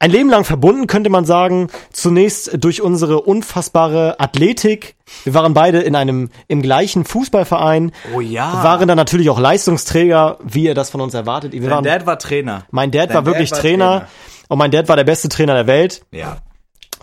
[0.00, 1.68] ein Leben lang verbunden, könnte man sagen.
[1.92, 4.96] Zunächst durch unsere unfassbare Athletik.
[5.24, 8.62] Wir waren beide in einem im gleichen Fußballverein, Oh ja.
[8.62, 11.52] waren dann natürlich auch Leistungsträger, wie ihr das von uns erwartet.
[11.52, 12.66] Wir Dein waren, Dad war Trainer.
[12.70, 14.08] mein Dad Dein war Dad wirklich war Trainer, Trainer.
[14.48, 16.04] und mein Dad war der beste Trainer der Welt.
[16.10, 16.38] Ja.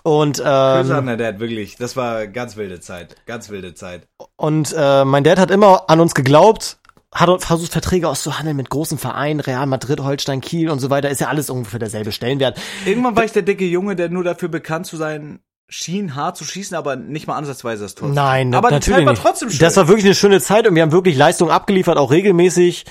[0.04, 1.76] Und Grüße an ähm, der Dad, wirklich.
[1.76, 3.16] Das war ganz wilde Zeit.
[3.26, 4.08] Ganz wilde Zeit.
[4.36, 6.78] und äh, mein Dad hat immer an uns geglaubt,
[7.14, 11.10] hat versucht Verträge auszuhandeln mit großen Vereinen, Real Madrid, Holstein, Kiel und so weiter.
[11.10, 12.60] Ist ja alles ungefähr derselbe Stellenwert.
[12.86, 15.40] Irgendwann war ich der dicke Junge, der nur dafür bekannt zu sein
[15.72, 18.10] schien hart zu schießen, aber nicht mal ansatzweise das Tor.
[18.10, 19.60] Nein, aber die natürlich Zeit war trotzdem schön.
[19.60, 22.86] Das war wirklich eine schöne Zeit und wir haben wirklich Leistung abgeliefert, auch regelmäßig.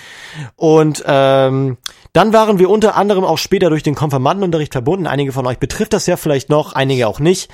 [0.56, 1.76] Und ähm,
[2.12, 5.06] dann waren wir unter anderem auch später durch den Konfirmandenunterricht verbunden.
[5.06, 7.50] Einige von euch betrifft das ja vielleicht noch, einige auch nicht.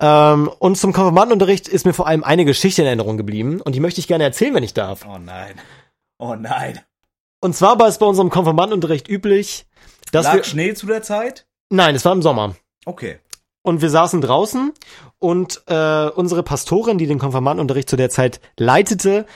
[0.00, 3.80] Ähm, und zum Konfirmandenunterricht ist mir vor allem eine Geschichte in Erinnerung geblieben und die
[3.80, 5.06] möchte ich gerne erzählen, wenn ich darf.
[5.08, 5.54] oh nein.
[6.18, 6.80] Oh nein.
[7.40, 9.66] Und zwar war es bei unserem Konfirmandenunterricht üblich,
[10.12, 11.46] dass Lag wir Schnee zu der Zeit?
[11.70, 12.56] nein, es war im Sommer.
[12.84, 13.18] Okay.
[13.62, 14.72] Und wir saßen draußen
[15.18, 19.26] und äh, unsere Pastorin, die den Konfirmandenunterricht zu der Zeit leitete,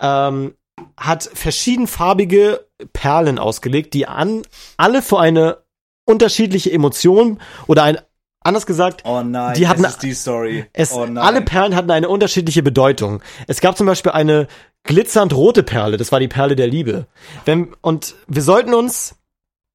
[0.00, 0.54] ähm,
[0.96, 4.42] hat verschiedenfarbige Perlen ausgelegt, die an
[4.76, 5.58] alle für eine
[6.04, 7.98] unterschiedliche Emotion oder ein
[8.44, 9.54] anders gesagt, Oh nein.
[9.54, 10.66] Die hatten- die Story.
[10.72, 13.22] es oh alle Perlen hatten eine unterschiedliche Bedeutung.
[13.46, 14.48] Es gab zum Beispiel eine
[14.82, 17.06] glitzernd rote Perle, das war die Perle der Liebe.
[17.44, 19.14] Wenn, und wir sollten uns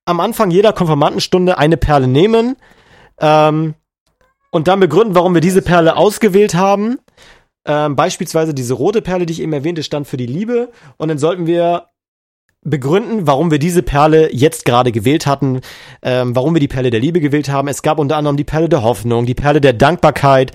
[0.05, 2.57] am Anfang jeder Konfirmandenstunde eine Perle nehmen
[3.19, 3.75] ähm,
[4.51, 6.99] und dann begründen, warum wir diese Perle ausgewählt haben.
[7.67, 10.69] Ähm, beispielsweise diese rote Perle, die ich eben erwähnte, stand für die Liebe.
[10.97, 11.87] Und dann sollten wir
[12.61, 15.61] begründen, warum wir diese Perle jetzt gerade gewählt hatten,
[16.01, 17.67] ähm, warum wir die Perle der Liebe gewählt haben.
[17.67, 20.51] Es gab unter anderem die Perle der Hoffnung, die Perle der Dankbarkeit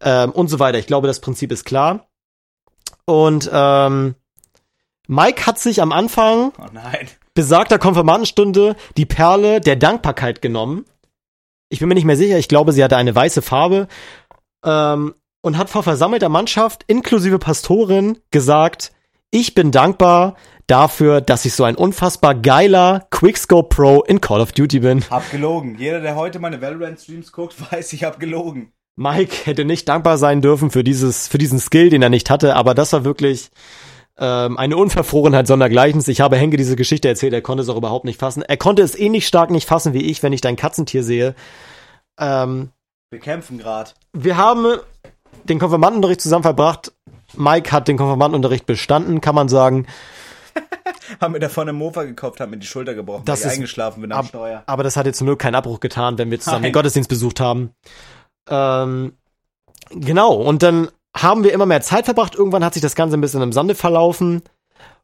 [0.00, 0.78] ähm, und so weiter.
[0.78, 2.06] Ich glaube, das Prinzip ist klar.
[3.04, 4.14] Und ähm,
[5.06, 7.08] Mike hat sich am Anfang Oh nein.
[7.34, 10.86] besagter Konfirmandenstunde die Perle der Dankbarkeit genommen.
[11.68, 13.88] Ich bin mir nicht mehr sicher, ich glaube, sie hatte eine weiße Farbe.
[14.64, 15.14] Ähm,
[15.44, 18.92] und hat vor versammelter Mannschaft inklusive Pastorin gesagt,
[19.30, 24.52] ich bin dankbar dafür, dass ich so ein unfassbar geiler Quickscope Pro in Call of
[24.52, 25.04] Duty bin.
[25.10, 25.76] Hab gelogen.
[25.78, 28.72] Jeder, der heute meine Valorant-Streams guckt, weiß, ich hab gelogen.
[28.96, 32.56] Mike hätte nicht dankbar sein dürfen für dieses, für diesen Skill, den er nicht hatte,
[32.56, 33.50] aber das war wirklich
[34.16, 36.08] ähm, eine Unverfrorenheit sondergleichens.
[36.08, 38.42] Ich habe Henke diese Geschichte erzählt, er konnte es auch überhaupt nicht fassen.
[38.42, 41.34] Er konnte es ähnlich stark nicht fassen wie ich, wenn ich dein Katzentier sehe.
[42.18, 42.70] Ähm,
[43.10, 43.94] Wir kämpfen grad.
[44.14, 44.78] wir haben
[45.44, 46.92] den Konfirmandenunterricht zusammen verbracht.
[47.36, 49.86] Mike hat den Konfirmandenunterricht bestanden, kann man sagen.
[51.20, 54.12] Haben mir davon einen Mofa gekauft, haben mir die Schulter gebrochen, Das ist- eingeschlafen bin
[54.12, 54.62] am ab- Steuer.
[54.66, 56.70] Aber das hat jetzt zum Glück keinen Abbruch getan, wenn wir zusammen Nein.
[56.70, 57.70] den Gottesdienst besucht haben.
[58.48, 59.12] Ähm,
[59.90, 62.34] genau, und dann haben wir immer mehr Zeit verbracht.
[62.34, 64.42] Irgendwann hat sich das Ganze ein bisschen im Sande verlaufen.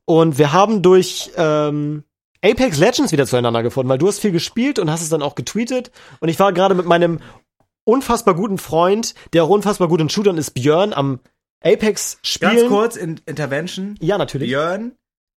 [0.05, 2.05] Und wir haben durch ähm,
[2.44, 5.35] Apex Legends wieder zueinander gefunden, weil du hast viel gespielt und hast es dann auch
[5.35, 5.90] getweetet.
[6.20, 7.20] Und ich war gerade mit meinem
[7.84, 11.20] unfassbar guten Freund, der auch unfassbar gut in Shootern ist, Björn, am
[11.62, 12.56] Apex spielen.
[12.56, 13.96] Ganz kurz, in Intervention.
[14.00, 14.48] Ja, natürlich.
[14.48, 14.92] Björn,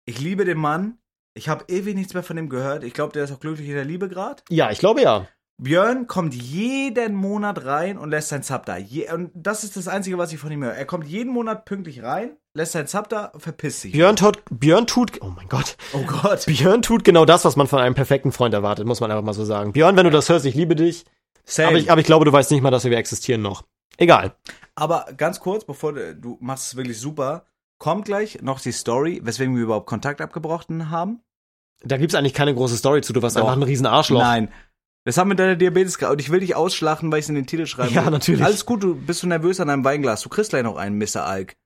[0.05, 0.97] ich liebe den Mann.
[1.35, 2.83] Ich habe ewig nichts mehr von ihm gehört.
[2.83, 4.43] Ich glaube, der ist auch glücklich in der Liebe grad.
[4.49, 5.27] Ja, ich glaube ja.
[5.61, 8.77] Björn kommt jeden Monat rein und lässt sein Sub da.
[8.77, 10.73] Je und das ist das Einzige, was ich von ihm höre.
[10.73, 13.93] Er kommt jeden Monat pünktlich rein, lässt sein Sub da, verpisst sich.
[13.93, 15.77] Björn tut, Björn tut, oh mein Gott.
[15.93, 16.45] Oh Gott.
[16.47, 19.33] Björn tut genau das, was man von einem perfekten Freund erwartet, muss man einfach mal
[19.33, 19.73] so sagen.
[19.73, 21.05] Björn, wenn du das hörst, ich liebe dich.
[21.45, 21.69] Same.
[21.69, 23.63] Aber ich, aber ich glaube, du weißt nicht mal, dass wir existieren noch.
[23.97, 24.35] Egal.
[24.75, 27.45] Aber ganz kurz, bevor du, du machst es wirklich super,
[27.77, 31.21] kommt gleich noch die Story, weswegen wir überhaupt Kontakt abgebrochen haben.
[31.83, 33.13] Da gibt's eigentlich keine große Story zu.
[33.13, 33.41] Du warst Doch.
[33.41, 34.21] einfach ein riesen Arschloch.
[34.21, 34.51] Nein.
[35.05, 35.97] Das haben mit deiner Diabetes.
[35.97, 37.93] Und ich will dich ausschlachten, weil ich es in den Titel schreibe.
[37.93, 38.43] Ja, natürlich.
[38.43, 40.21] Alles gut, du bist du nervös an deinem Weinglas.
[40.21, 41.25] Du kriegst gleich noch einen, Mr.
[41.25, 41.57] Alk.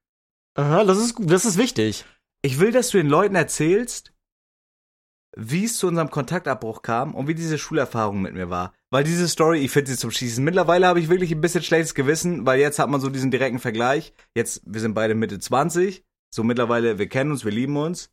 [0.56, 2.04] Aha, das ist, das ist wichtig.
[2.42, 4.12] Ich will, dass du den Leuten erzählst,
[5.38, 8.74] wie es zu unserem Kontaktabbruch kam und wie diese Schulerfahrung mit mir war.
[8.90, 10.44] Weil diese Story, ich finde sie zum Schießen.
[10.44, 13.60] Mittlerweile habe ich wirklich ein bisschen schlechtes Gewissen, weil jetzt hat man so diesen direkten
[13.60, 14.14] Vergleich.
[14.34, 16.04] Jetzt, wir sind beide Mitte 20.
[16.34, 18.10] So mittlerweile, wir kennen uns, wir lieben uns.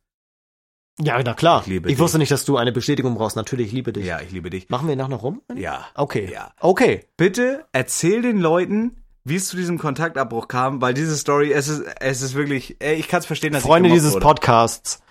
[1.01, 1.61] Ja, na klar.
[1.61, 1.99] Ich liebe ich dich.
[1.99, 3.35] wusste nicht, dass du eine Bestätigung brauchst.
[3.35, 4.05] Natürlich, ich liebe dich.
[4.05, 4.69] Ja, ich liebe dich.
[4.69, 5.41] Machen wir nach noch rum?
[5.53, 5.85] Ja.
[5.95, 6.29] Okay.
[6.31, 6.53] Ja.
[6.59, 7.05] Okay.
[7.17, 11.83] Bitte erzähl den Leuten, wie es zu diesem Kontaktabbruch kam, weil diese Story, es ist,
[11.99, 14.23] es ist wirklich, ey, ich kann es verstehen, dass Freunde dieses wurde.
[14.23, 15.01] Podcasts.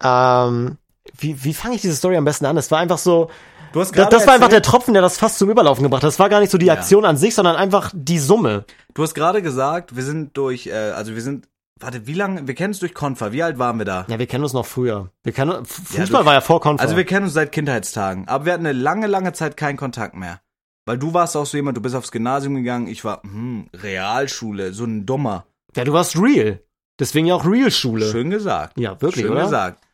[0.00, 0.78] Ähm,
[1.16, 2.56] wie, wie fange ich diese Story am besten an?
[2.56, 3.30] Das war einfach so,
[3.72, 5.82] Du hast das, gerade das war einfach der erzählt- Tropfen, der das fast zum Überlaufen
[5.82, 6.08] gebracht hat.
[6.08, 6.72] Das war gar nicht so die Ja.
[6.74, 8.64] Aktion an sich, sondern einfach die Summe.
[8.94, 12.54] Du hast gerade gesagt, wir sind durch, äh, also wir sind, warte, wie lange, wir
[12.54, 14.06] kennen uns durch Konfa, wie alt waren wir da?
[14.08, 15.10] Ja, wir kennen uns noch früher.
[15.22, 16.82] Wir kennen, F- Ja, Fußball du- war ja vor Konfer.
[16.82, 20.14] Also wir kennen uns seit Kindheitstagen, aber wir hatten eine lange, lange Zeit keinen Kontakt
[20.16, 20.40] mehr.
[20.86, 24.72] Weil du warst auch so jemand, du bist aufs Gymnasium gegangen, ich war, hm, Realschule,
[24.72, 25.44] so ein Dummer.
[25.76, 26.60] ja, du warst real.
[26.98, 28.10] Deswegen ja auch Real-Schule.
[28.10, 28.78] Schön gesagt.
[28.80, 29.42] Ja, wirklich, Schön oder?
[29.44, 29.84] gesagt.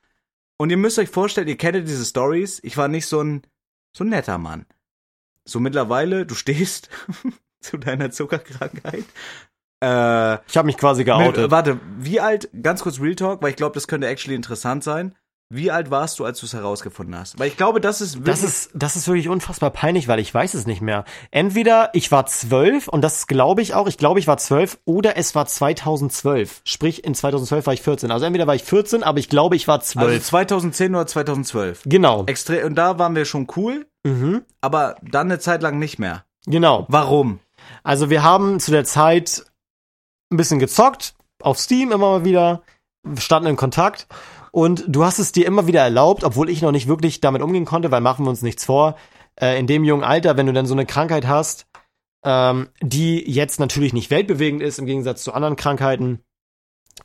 [0.56, 2.60] Und ihr müsst euch vorstellen, ihr kennt diese Stories.
[2.62, 3.42] Ich war nicht so ein,
[3.96, 4.66] so ein netter Mann.
[5.44, 6.88] So mittlerweile, du stehst
[7.60, 9.04] zu deiner Zuckerkrankheit.
[9.82, 11.50] Äh, Ich habe mich quasi mit, geoutet.
[11.50, 15.14] warte, wie alt, ganz kurz Real Talk, weil ich glaube, das könnte actually interessant sein.
[15.54, 17.38] Wie alt warst du, als du es herausgefunden hast?
[17.38, 20.34] Weil ich glaube, das ist wirklich, Das ist, das ist wirklich unfassbar peinlich, weil ich
[20.34, 21.04] weiß es nicht mehr.
[21.30, 25.16] Entweder ich war zwölf und das glaube ich auch, ich glaube ich war zwölf oder
[25.16, 26.62] es war 2012.
[26.64, 28.10] Sprich, in 2012 war ich 14.
[28.10, 30.24] Also entweder war ich 14, aber ich glaube ich war also zwölf.
[30.24, 31.82] 2010 oder 2012.
[31.86, 32.24] genau.
[32.26, 34.42] Extrem, und da waren wir schon cool, Mhm.
[34.60, 36.24] aber dann eine Zeit lang nicht mehr.
[36.46, 36.84] Genau.
[36.88, 37.38] Warum?
[37.82, 39.44] Also wir haben zu der Zeit
[40.30, 42.62] ein bisschen gezockt, auf Steam immer mal wieder,
[43.18, 44.06] standen in Kontakt
[44.54, 47.64] und du hast es dir immer wieder erlaubt, obwohl ich noch nicht wirklich damit umgehen
[47.64, 48.96] konnte, weil machen wir uns nichts vor,
[49.40, 51.66] äh, in dem jungen Alter, wenn du dann so eine Krankheit hast,
[52.24, 56.20] ähm, die jetzt natürlich nicht weltbewegend ist im Gegensatz zu anderen Krankheiten.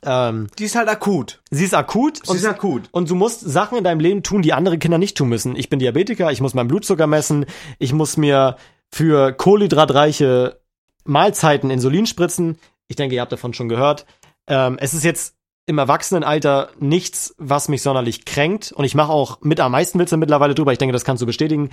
[0.04, 1.42] Ähm, Die ist halt akut.
[1.50, 2.88] sie ist akut Sie ist akut.
[2.92, 5.56] und du musst Sachen in deinem Leben tun, die andere Kinder nicht tun müssen.
[5.56, 7.46] Ich bin Diabetiker, ich muss meinen Blutzucker messen,
[7.80, 8.56] ich muss mir
[8.92, 10.60] für kohlenhydratreiche
[11.04, 12.58] Mahlzeiten Insulin spritzen.
[12.86, 14.06] Ich denke, ihr habt davon schon gehört.
[14.46, 15.34] Ähm, es ist jetzt
[15.70, 18.72] im Erwachsenenalter nichts, was mich sonderlich kränkt.
[18.72, 20.72] Und ich mache auch mit am meisten Witze mittlerweile drüber.
[20.72, 21.70] Ich denke, das kannst du bestätigen.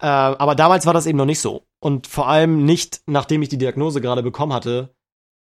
[0.00, 1.64] Äh, aber damals war das eben noch nicht so.
[1.80, 4.94] Und vor allem nicht, nachdem ich die Diagnose gerade bekommen hatte.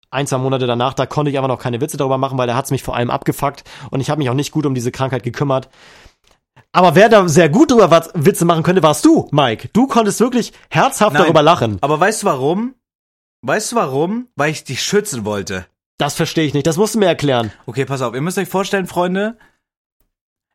[0.10, 2.56] Ein, zwei Monate danach, da konnte ich einfach noch keine Witze darüber machen, weil da
[2.56, 5.22] hat's mich vor allem abgefuckt und ich habe mich auch nicht gut um diese Krankheit
[5.24, 5.70] gekümmert.
[6.72, 9.70] Aber wer da sehr gut drüber was- Witze machen könnte, warst du, Mike.
[9.74, 11.24] Du konntest wirklich herzhaft Nein.
[11.24, 11.78] darüber lachen.
[11.82, 12.74] Aber weißt du warum?
[13.42, 14.28] Weißt du warum?
[14.36, 15.66] Weil ich dich schützen wollte.
[15.98, 16.68] Das verstehe ich nicht.
[16.68, 17.52] Das musst du mir erklären.
[17.66, 18.14] Okay, pass auf.
[18.14, 19.38] Ihr müsst euch vorstellen, Freunde.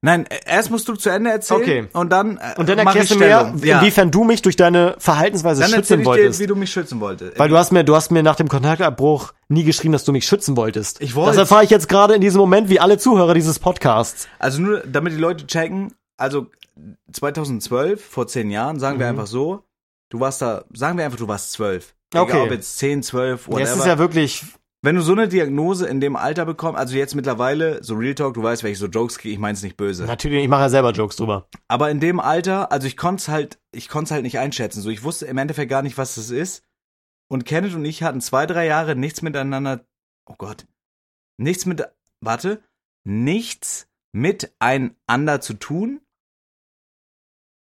[0.04, 1.60] Nein, erst musst du zu Ende erzählen.
[1.60, 1.88] Okay.
[1.92, 3.78] Und dann, äh, Und dann erklärst ich du mir, ja.
[3.78, 6.40] inwiefern du mich durch deine Verhaltensweise Dann schützen ich wolltest.
[6.40, 7.38] dir, wie du mich schützen wolltest.
[7.38, 10.26] Weil du hast mir, du hast mir nach dem Kontaktabbruch nie geschrieben, dass du mich
[10.26, 11.00] schützen wolltest.
[11.00, 11.30] Ich wollte.
[11.30, 14.26] Das erfahre ich jetzt gerade in diesem Moment, wie alle Zuhörer dieses Podcasts.
[14.40, 16.46] Also nur, damit die Leute checken, also
[17.12, 19.10] 2012, vor zehn Jahren, sagen wir Mhm.
[19.18, 19.62] einfach so,
[20.10, 21.94] du warst da, sagen wir einfach, du warst zwölf.
[22.14, 22.32] Okay.
[22.32, 23.60] Egal, ob jetzt 10, 12, whatever.
[23.60, 24.44] Jetzt ist ja wirklich,
[24.84, 28.34] Wenn du so eine Diagnose in dem Alter bekommst, also jetzt mittlerweile, so Real Talk,
[28.34, 30.04] du weißt, wenn ich so Jokes kriege, ich mein's nicht böse.
[30.04, 31.48] natürlich, ich mache ja selber Jokes drüber.
[31.68, 34.82] Aber in dem Alter, also ich konnte halt, ich konnte halt nicht einschätzen.
[34.82, 36.64] So, ich wusste im Endeffekt gar nicht, was das ist.
[37.28, 39.86] Und Kenneth und ich hatten zwei, drei Jahre nichts miteinander.
[40.26, 40.66] Oh Gott.
[41.38, 41.84] Nichts mit,
[42.20, 42.60] warte,
[43.04, 46.00] nichts miteinander zu tun.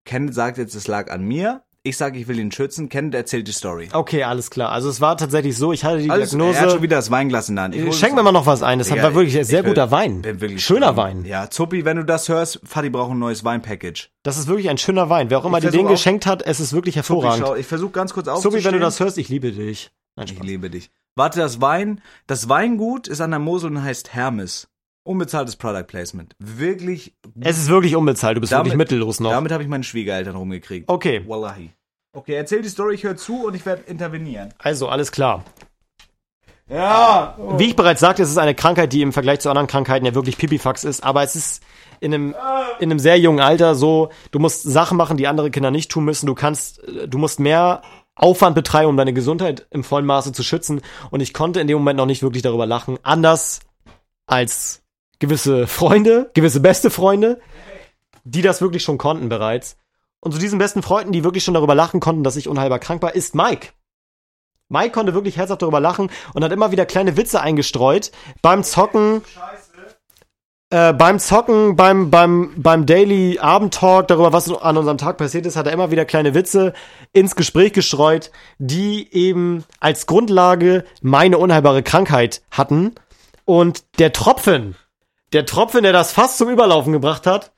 [0.04, 1.63] Kenneth sagt jetzt, es lag an mir.
[1.86, 2.88] Ich sage, ich will ihn schützen.
[2.88, 3.90] Kenneth erzählt die Story.
[3.92, 4.70] Okay, alles klar.
[4.72, 6.82] Also es war tatsächlich so, ich hatte die Alles, er hat schon Diagnose.
[6.82, 7.74] wieder das Weinglas in der Hand.
[7.74, 8.78] Ich hol Schenk mir mal noch was ein.
[8.78, 10.22] Das Digga, war wirklich sehr guter Wein.
[10.56, 10.96] Schöner streng.
[10.96, 11.24] Wein.
[11.26, 14.08] Ja, Zuppi, wenn du das hörst, Fadi braucht ein neues Weinpackage.
[14.22, 15.28] Das ist wirklich ein schöner Wein.
[15.28, 17.46] Wer auch immer dir den geschenkt hat, es ist wirklich Zuppi, hervorragend.
[17.46, 18.62] schau, ich versuche ganz kurz aufzustehen.
[18.62, 19.90] wie wenn du das hörst, ich liebe dich.
[20.16, 20.90] Nein, Ich liebe dich.
[21.16, 24.68] Warte, das Wein, das Weingut ist an der Mosel und heißt Hermes.
[25.04, 26.34] Unbezahltes Product Placement.
[26.38, 27.14] Wirklich.
[27.40, 28.36] Es ist wirklich unbezahlt.
[28.36, 29.30] Du bist Damit- wirklich mittellos noch.
[29.30, 30.88] Damit habe ich meine Schwiegereltern rumgekriegt.
[30.88, 31.70] Okay, Wallahi.
[32.12, 34.54] Okay, erzähl die Story, ich höre zu und ich werde intervenieren.
[34.58, 35.44] also alles klar.
[36.68, 37.36] Ja.
[37.58, 40.14] Wie ich bereits sagte, es ist eine Krankheit, die im Vergleich zu anderen Krankheiten ja
[40.14, 41.62] wirklich Pipifax ist, aber es ist
[42.00, 42.34] in einem,
[42.80, 46.04] in einem sehr jungen Alter so, du musst Sachen machen, die andere Kinder nicht tun
[46.04, 46.26] müssen.
[46.26, 47.82] Du kannst, äh, du musst mehr
[48.14, 50.80] Aufwand betreiben, um deine Gesundheit im vollen Maße zu schützen.
[51.10, 52.98] Und ich konnte in dem Moment noch nicht wirklich darüber lachen.
[53.02, 53.60] Anders
[54.26, 54.82] als
[55.24, 57.40] gewisse Freunde, gewisse beste Freunde,
[58.24, 59.78] die das wirklich schon konnten bereits.
[60.20, 63.02] Und zu diesen besten Freunden, die wirklich schon darüber lachen konnten, dass ich unheilbar krank
[63.02, 63.68] war, ist Mike.
[64.68, 68.10] Mike konnte wirklich herzhaft darüber lachen und hat immer wieder kleine Witze eingestreut.
[68.42, 69.22] Beim Zocken,
[70.70, 75.56] äh, beim Zocken, beim, beim, beim Daily Abendtalk darüber, was an unserem Tag passiert ist,
[75.56, 76.74] hat er immer wieder kleine Witze
[77.12, 82.94] ins Gespräch gestreut, die eben als Grundlage meine unheilbare Krankheit hatten.
[83.44, 84.74] Und der Tropfen,
[85.34, 87.52] der Tropfen, der das fast zum Überlaufen gebracht hat,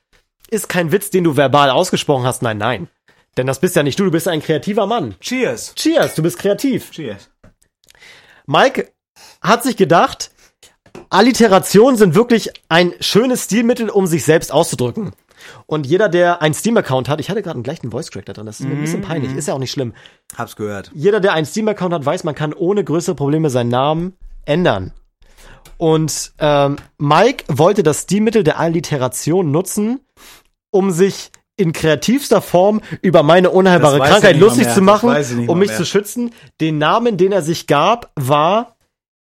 [0.49, 2.41] ist kein Witz, den du verbal ausgesprochen hast.
[2.41, 2.89] Nein, nein.
[3.37, 5.15] Denn das bist ja nicht du, du bist ein kreativer Mann.
[5.19, 5.75] Cheers.
[5.75, 6.89] Cheers, du bist kreativ.
[6.91, 7.29] Cheers.
[8.47, 8.91] Mike
[9.41, 10.31] hat sich gedacht,
[11.09, 15.11] Alliterationen sind wirklich ein schönes Stilmittel, um sich selbst auszudrücken.
[15.67, 18.59] Und jeder, der einen Steam-Account hat, ich hatte gerade einen gleichen Voice-Crack da drin, das
[18.59, 19.93] ist mir ein bisschen peinlich, ist ja auch nicht schlimm.
[20.35, 20.89] Hab's gehört.
[20.95, 24.93] Jeder, der einen Steam-Account hat, weiß, man kann ohne größere Probleme seinen Namen ändern.
[25.77, 29.99] Und ähm, Mike wollte das Stilmittel der Alliteration nutzen,
[30.71, 35.09] um sich in kreativster Form über meine unheilbare Krankheit lustig zu machen,
[35.47, 35.77] um mich mehr.
[35.77, 36.31] zu schützen.
[36.61, 38.77] Den Namen, den er sich gab, war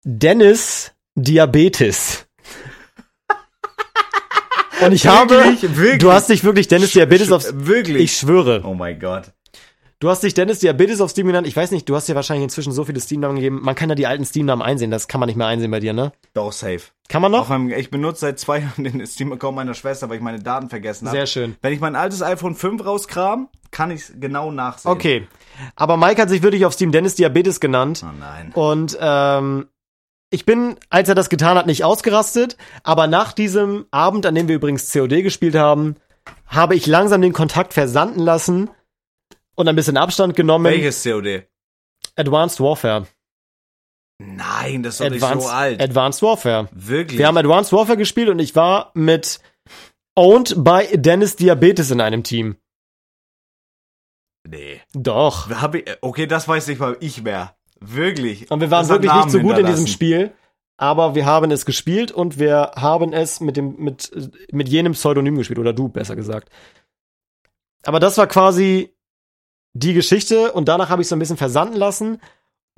[0.05, 2.27] Dennis Diabetes.
[4.85, 5.99] Und ich habe, wirklich?
[5.99, 8.03] du hast dich wirklich Dennis Diabetes aufs, Wirklich?
[8.03, 8.63] ich schwöre.
[8.65, 9.33] oh mein Gott.
[10.01, 11.47] Du hast dich Dennis Diabetes auf Steam genannt.
[11.47, 13.61] Ich weiß nicht, du hast ja wahrscheinlich inzwischen so viele Steam-Namen gegeben.
[13.63, 14.91] Man kann ja die alten Steam-Namen einsehen.
[14.91, 16.13] Das kann man nicht mehr einsehen bei dir, ne?
[16.35, 16.81] Doch, safe.
[17.09, 17.49] Kann man noch?
[17.49, 21.07] meinem, ich benutze seit zwei Jahren den Steam-Account meiner Schwester, weil ich meine Daten vergessen
[21.07, 21.17] habe.
[21.17, 21.57] Sehr schön.
[21.63, 24.93] Wenn ich mein altes iPhone 5 rauskram, kann ich genau nachsehen.
[24.93, 25.29] Okay.
[25.77, 28.05] Aber Mike hat sich wirklich auf Steam Dennis Diabetes genannt.
[28.05, 28.53] Oh nein.
[28.55, 29.69] Und ähm,
[30.31, 32.57] ich bin, als er das getan hat, nicht ausgerastet.
[32.83, 35.97] Aber nach diesem Abend, an dem wir übrigens COD gespielt haben,
[36.47, 38.71] habe ich langsam den Kontakt versanden lassen
[39.55, 40.73] und ein bisschen Abstand genommen.
[40.73, 41.47] Welches COD?
[42.17, 43.07] Advanced Warfare.
[44.19, 45.83] Nein, das ist doch Advanced, nicht so alt.
[45.83, 46.69] Advanced Warfare.
[46.73, 47.19] Wirklich?
[47.19, 49.41] Wir haben Advanced Warfare gespielt und ich war mit
[50.17, 52.57] Owned by Dennis Diabetes in einem Team.
[54.49, 54.81] Nee.
[54.93, 55.51] Doch.
[55.51, 57.57] Hab ich, okay, das weiß nicht mal ich mehr.
[57.81, 58.51] Wirklich.
[58.51, 59.87] Und wir waren Das wirklich nicht so gut in diesem.
[59.87, 60.33] Spiel.
[60.77, 64.11] Aber wir haben es gespielt und wir haben es mit dem, mit,
[64.53, 65.59] mit jenem Pseudonym gespielt.
[65.59, 66.51] Oder du, besser gesagt.
[67.85, 68.94] Aber das war quasi
[69.75, 72.21] die Geschichte und danach habe ich so ein bisschen versanden lassen.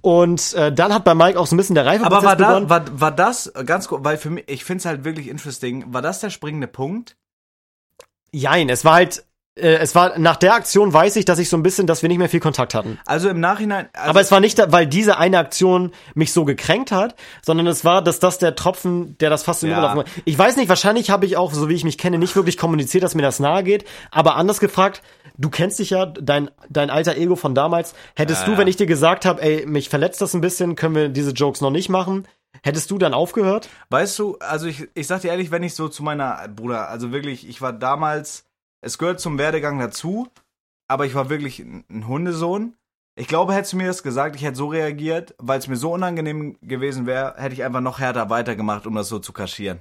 [0.03, 2.69] Und äh, dann hat bei Mike auch so ein bisschen der Aber Reifeprozess war, da,
[2.69, 6.03] war, war das, ganz kurz, weil für mich, ich finde es halt wirklich interesting, war
[6.03, 7.17] das der springende Punkt?
[8.33, 9.25] Jein, es war halt,
[9.63, 12.19] es war, nach der Aktion weiß ich, dass ich so ein bisschen, dass wir nicht
[12.19, 12.99] mehr viel Kontakt hatten.
[13.07, 16.93] Also im Nachhinein, also, Aber es war nicht, weil diese eine Aktion mich so gekränkt
[16.93, 19.79] hat, sondern es war, dass das der Tropfen, der das fast im Ja.
[19.79, 20.05] Überlaufen war.
[20.27, 23.03] Ich weiß nicht, wahrscheinlich habe ich auch, so wie ich mich kenne, nicht wirklich kommuniziert,
[23.03, 23.87] dass mir das nahe geht.
[24.11, 25.03] Aber anders gefragt,
[25.39, 27.95] du kennst dich ja, dein, dein alter Ego von damals.
[28.15, 28.59] Hättest Ja, du, ja.
[28.59, 31.61] wenn ich dir gesagt habe, ey, mich verletzt das ein bisschen, können wir diese Jokes
[31.61, 32.27] noch nicht machen,
[32.63, 33.69] hättest du dann aufgehört?
[33.91, 37.13] weißt du, also ich, ich sag dir ehrlich, wenn ich so zu meiner, Bruder, also
[37.13, 38.45] wirklich, ich war damals,
[38.81, 40.29] es gehört zum Werdegang dazu,
[40.89, 42.75] aber ich war wirklich ein, Hundesohn.
[43.19, 45.93] Ich glaube, hättest du mir das gesagt, ich hätte so reagiert, weil es mir so
[45.93, 49.81] unangenehm gewesen wäre, hätte ich einfach noch härter weitergemacht, um das so zu kaschieren.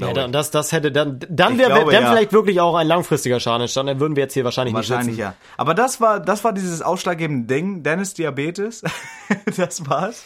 [0.00, 2.10] Ja, dann, das, das hätte dann, dann wäre dann ja.
[2.10, 3.88] vielleicht wirklich auch ein langfristiger Schaden entstanden.
[3.88, 5.20] Dann würden wir jetzt hier wahrscheinlich, Wahrscheinlich nicht sitzen.
[5.20, 5.34] ja.
[5.56, 7.82] Aber das war, das war dieses ausschlaggebende Ding.
[7.82, 8.82] Dennis Diabetes.
[9.56, 10.24] das war's.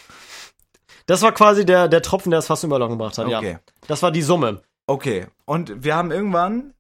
[1.06, 3.38] Das war quasi der, der Tropfen, der es fast überlaufen gebracht hat, ja.
[3.38, 3.58] Okay.
[3.86, 4.62] Das war die Summe.
[4.86, 5.26] Okay.
[5.44, 6.72] Und wir haben irgendwann,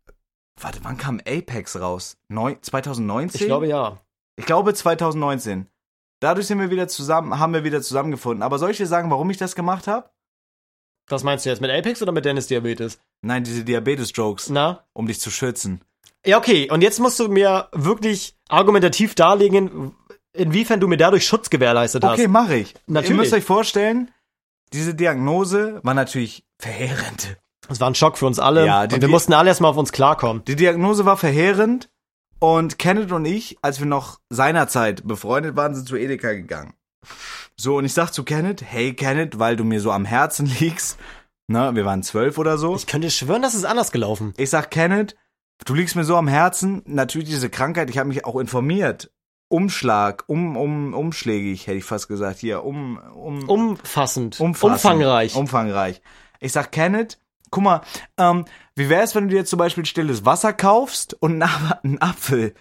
[0.60, 2.16] warte, wann kam Apex raus?
[2.28, 3.40] Neu, 2019?
[3.40, 4.00] Ich glaube ja.
[4.36, 5.66] Ich glaube 2019.
[6.20, 8.42] Dadurch sind wir wieder zusammen, haben wir wieder zusammengefunden.
[8.42, 10.10] Aber soll ich dir sagen, warum ich das gemacht habe?
[11.08, 12.98] Was meinst du jetzt mit Apex oder mit Dennis Diabetes?
[13.22, 14.84] Nein, diese Diabetes-Jokes, Na?
[14.92, 15.82] um dich zu schützen.
[16.24, 16.70] Ja, okay.
[16.70, 19.94] Und jetzt musst du mir wirklich argumentativ darlegen,
[20.32, 22.14] inwiefern du mir dadurch Schutz gewährleistet hast.
[22.14, 22.74] Okay, mache ich.
[22.86, 23.10] Natürlich.
[23.10, 24.10] Ihr müsst euch vorstellen,
[24.72, 27.36] diese Diagnose war natürlich verheerend.
[27.68, 28.66] Das war ein Schock für uns alle.
[28.66, 30.44] Ja, die- und wir mussten alle erstmal auf uns klarkommen.
[30.46, 31.88] Die Diagnose war verheerend
[32.38, 36.74] und Kenneth und ich, als wir noch seinerzeit befreundet waren, sind zu Edeka gegangen.
[37.56, 40.98] So, und ich sag zu Kenneth, hey Kenneth, weil du mir so am Herzen liegst,
[41.48, 42.74] ne, wir waren zwölf oder so.
[42.76, 44.34] Ich könnte schwören, das ist anders gelaufen.
[44.36, 45.16] Ich sag, Kenneth,
[45.64, 49.10] du liegst mir so am Herzen, natürlich diese Krankheit, ich habe mich auch informiert.
[49.48, 54.40] Umschlag, um, um, umschlägig, hätte ich fast gesagt, hier, um, um, Umfassend.
[54.40, 55.36] umfassend, Umfangreich.
[55.36, 56.02] Umfangreich.
[56.40, 57.18] Ich sag, Kenneth,
[57.50, 57.80] guck mal,
[58.18, 58.44] ähm,
[58.74, 62.54] wie wär's, wenn du dir jetzt zum Beispiel stilles Wasser kaufst und einen, einen Apfel?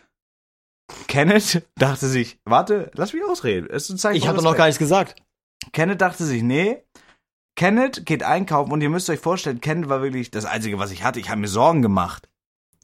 [1.07, 3.67] Kenneth dachte sich, warte, lass mich ausreden.
[3.69, 5.15] Es ist ein Zeichen ich habe doch noch gar nichts gesagt.
[5.71, 6.83] Kenneth dachte sich, nee.
[7.55, 11.03] Kenneth geht einkaufen und ihr müsst euch vorstellen, Kenneth war wirklich das Einzige, was ich
[11.03, 11.19] hatte.
[11.19, 12.29] Ich habe mir Sorgen gemacht.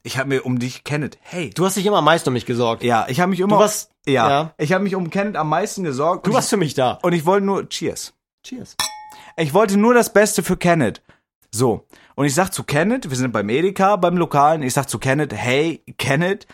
[0.04, 1.52] Ich habe mir um dich, Kenneth, hey.
[1.52, 2.82] Du hast dich immer am meisten um mich gesorgt.
[2.82, 3.56] Ja, ich habe mich immer.
[3.56, 4.54] Du warst, ja, ja.
[4.58, 6.26] ich habe mich um Kenneth am meisten gesorgt.
[6.26, 6.98] du warst für mich da.
[6.98, 8.14] ich, und ich wollte nur, cheers.
[8.44, 8.78] Cheers.
[9.38, 11.04] Ich wollte nur das Beste für Kenneth.
[11.54, 11.88] So.
[12.16, 15.34] Und ich sag zu Kenneth, wir sind beim Edeka, beim Lokalen, ich sag zu Kenneth,
[15.34, 16.48] hey, Kenneth,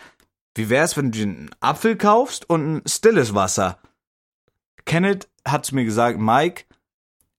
[0.54, 3.78] wie wär's, wenn du dir einen Apfel kaufst und ein stilles Wasser?
[4.84, 6.64] Kenneth hat zu mir gesagt, Mike,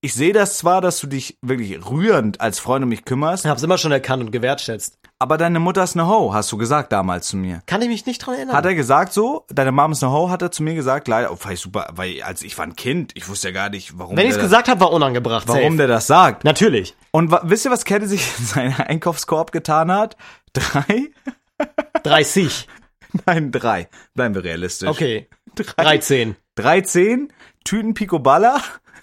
[0.02, 3.50] ich sehe das zwar, dass du dich wirklich rührend als Freund um mich kümmerst, Ich
[3.50, 4.99] hab's immer schon erkannt und gewertschätzt.
[5.20, 7.62] Aber deine Mutter ist eine Ho, hast du gesagt damals zu mir.
[7.66, 8.56] Kann ich mich nicht dran erinnern.
[8.56, 9.46] Hat er gesagt so?
[9.50, 11.90] Deine Mom ist eine Ho, hat er zu mir gesagt, leider, oh, fand ich super,
[11.94, 14.46] weil als ich war ein Kind, ich wusste ja gar nicht, warum Wenn ich's das-
[14.46, 15.48] gesagt habe, war unangebracht.
[15.48, 15.78] warum safe.
[15.78, 16.44] der das sagt.
[16.46, 16.96] Natürlich.
[17.12, 20.16] Und wisst ihr, was Kette sich in seinen Einkaufskorb getan hat?
[20.54, 21.10] Drei?
[22.04, 22.68] 30.
[23.26, 23.90] Nein, drei.
[24.16, 24.88] Bleiben wir realistisch.
[24.90, 25.28] Okay.
[25.56, 25.84] Drei.
[25.84, 26.36] 13.
[26.56, 28.62] 13 Tüten Picoballa.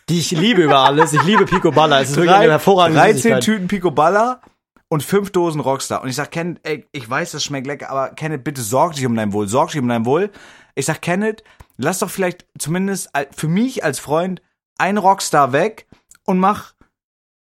[0.09, 1.12] Die ich liebe über alles.
[1.12, 2.01] Ich liebe Picoballa.
[2.01, 3.43] Es ist wirklich Drei, eine hervorragende 13 Süßigkeit.
[3.45, 4.41] Tüten Picoballa
[4.89, 6.03] und fünf Dosen Rockstar.
[6.03, 9.05] Und ich sag, Kenneth, ey, ich weiß, das schmeckt lecker, aber Kenneth, bitte sorg dich
[9.07, 9.49] um dein Wohl.
[9.49, 10.30] Sorg dich um dein Wohl.
[10.74, 11.43] Ich sag, Kenneth,
[11.76, 14.43] lass doch vielleicht zumindest für mich als Freund
[14.78, 15.87] ein Rockstar weg
[16.24, 16.74] und mach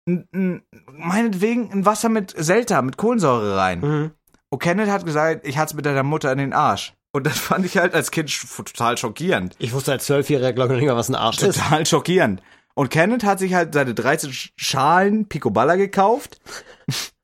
[0.06, 3.80] meinetwegen ein Wasser mit Selta, mit Kohlensäure rein.
[3.82, 4.12] Mhm.
[4.50, 6.94] Und Kenneth hat gesagt, ich hat's mit deiner Mutter in den Arsch.
[7.12, 9.56] Und das fand ich halt als Kind total schockierend.
[9.60, 11.58] Ich wusste als Zwölfjähriger, glaube ich, noch nicht mal, was ein Arsch ist.
[11.60, 12.42] Total schockierend.
[12.76, 16.40] Und Kenneth hat sich halt seine 13 Sch- Schalen Picoballa gekauft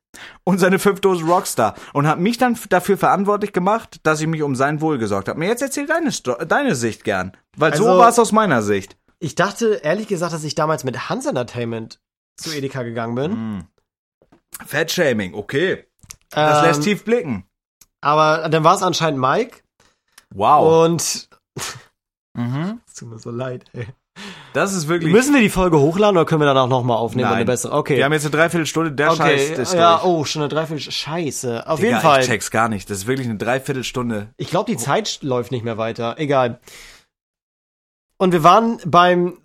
[0.44, 4.42] und seine 5 Dosen Rockstar und hat mich dann dafür verantwortlich gemacht, dass ich mich
[4.42, 5.38] um sein Wohl gesorgt habe.
[5.38, 7.32] Mir jetzt erzähl deine, Sto deine Sicht gern.
[7.56, 8.96] Weil so Also- war es aus meiner Sicht.
[9.20, 12.00] Ich dachte, ehrlich gesagt, dass ich damals mit Hans Entertainment
[12.36, 13.32] zu Edeka gegangen bin.
[13.32, 13.64] Mhm.
[14.66, 15.86] Fettshaming, okay.
[16.30, 17.46] Das Ähm, lässt tief blicken.
[18.00, 19.60] Aber dann war es anscheinend Mike.
[20.34, 20.84] Wow.
[20.84, 21.28] Und
[22.34, 22.80] Mhm.
[22.86, 23.86] es tut mir so leid, ey.
[24.54, 25.12] Das ist wirklich.
[25.12, 27.28] Müssen wir die Folge hochladen oder können wir danach nochmal aufnehmen?
[27.28, 27.38] Nein.
[27.38, 27.72] Eine bessere.
[27.72, 27.96] Okay.
[27.96, 29.62] Wir haben jetzt eine Dreiviertelstunde, der Scheiß okay.
[29.62, 30.04] ist ja, durch.
[30.04, 30.92] oh, schon eine Dreiviertel.
[30.92, 31.68] Scheiße.
[31.68, 32.20] Auf Digga, jeden Fall.
[32.20, 32.88] Ich check's gar nicht.
[32.88, 34.28] Das ist wirklich eine Dreiviertelstunde.
[34.36, 36.14] Ich glaube, die Zeit läuft nicht mehr weiter.
[36.18, 36.60] Egal.
[38.16, 39.38] Und wir waren beim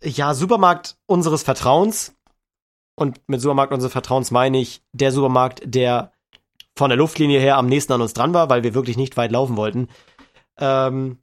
[0.00, 2.14] ja, Supermarkt unseres Vertrauens.
[2.94, 6.12] Und mit Supermarkt unseres Vertrauens meine ich der Supermarkt, der
[6.76, 9.32] von der Luftlinie her am nächsten an uns dran war, weil wir wirklich nicht weit
[9.32, 9.88] laufen wollten.
[10.60, 11.18] Ähm,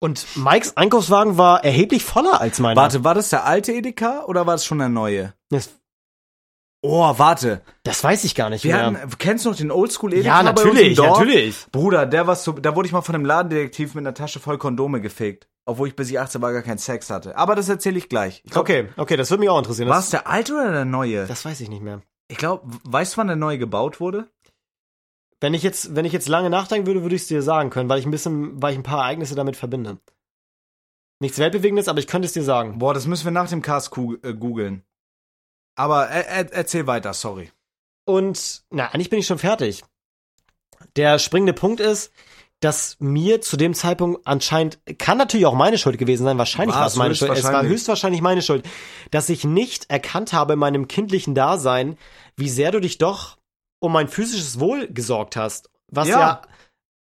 [0.00, 2.80] und Mikes Einkaufswagen war erheblich voller als meiner.
[2.80, 5.34] Warte, war das der alte Edeka oder war das schon der neue?
[5.50, 5.70] Das,
[6.80, 7.62] Oh, warte.
[7.82, 8.86] das weiß ich gar nicht Wir mehr.
[8.86, 11.66] hatten, kennst du noch den Oldschool Edeka ja, natürlich, natürlich.
[11.72, 14.58] Bruder, der war so, da wurde ich mal von einem Ladendetektiv mit einer Tasche voll
[14.58, 15.48] Kondome gefegt.
[15.66, 17.36] Obwohl ich bis ich 18 war gar keinen Sex hatte.
[17.36, 18.42] Aber das erzähle ich gleich.
[18.44, 19.88] Ich glaub, Okay, okay, das würde mich auch interessieren.
[19.88, 21.26] War es der alte oder der neue?
[21.26, 22.00] das weiß ich nicht mehr.
[22.28, 24.28] Ich glaube, weißt du, wann der neue gebaut wurde?
[25.40, 27.88] Wenn ich jetzt, wenn ich jetzt lange nachdenken würde, würde ich es dir sagen können,
[27.88, 29.98] weil ich ein bisschen, weil ich ein paar Ereignisse damit verbinde.
[31.20, 32.78] Nichts Weltbewegendes, aber ich könnte es dir sagen.
[32.78, 34.82] Boah, das müssen wir nach dem Cast äh, googeln.
[35.76, 37.50] Aber er, er, erzähl weiter, sorry.
[38.04, 39.84] Und, na, eigentlich bin ich schon fertig.
[40.96, 42.12] Der springende Punkt ist,
[42.60, 46.86] dass mir zu dem Zeitpunkt anscheinend, kann natürlich auch meine Schuld gewesen sein, wahrscheinlich War
[46.86, 48.68] es meine Schuld, es war höchstwahrscheinlich meine Schuld,
[49.12, 51.96] dass ich nicht erkannt habe in meinem kindlichen Dasein,
[52.36, 53.37] wie sehr du dich doch
[53.80, 55.70] um mein physisches Wohl gesorgt hast.
[55.90, 56.42] Was ja, Ja.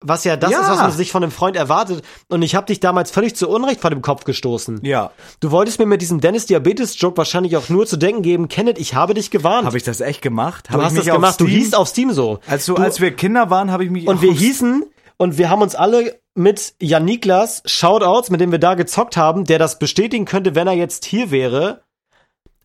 [0.02, 0.62] was ja das Ja.
[0.62, 2.04] ist, was man sich von einem Freund erwartet.
[2.28, 4.80] Und ich habe dich damals völlig zu Unrecht vor dem Kopf gestoßen.
[4.84, 5.12] Ja.
[5.40, 9.14] Du wolltest mir mit diesem Dennis-Diabetes-Joke wahrscheinlich auch nur zu denken geben, Kenneth, ich habe
[9.14, 9.66] dich gewarnt.
[9.66, 10.68] Habe ich das echt gemacht?
[10.72, 12.40] du hast das gemacht, du hießt auf Steam so.
[12.48, 14.84] Als, du, als wir Kinder waren, habe ich mich Und wir hießen,
[15.18, 19.46] und wir haben uns alle mit Jan Niklas, Shoutouts, mit dem wir da gezockt haben,
[19.46, 21.84] der das bestätigen könnte, wenn er jetzt hier wäre.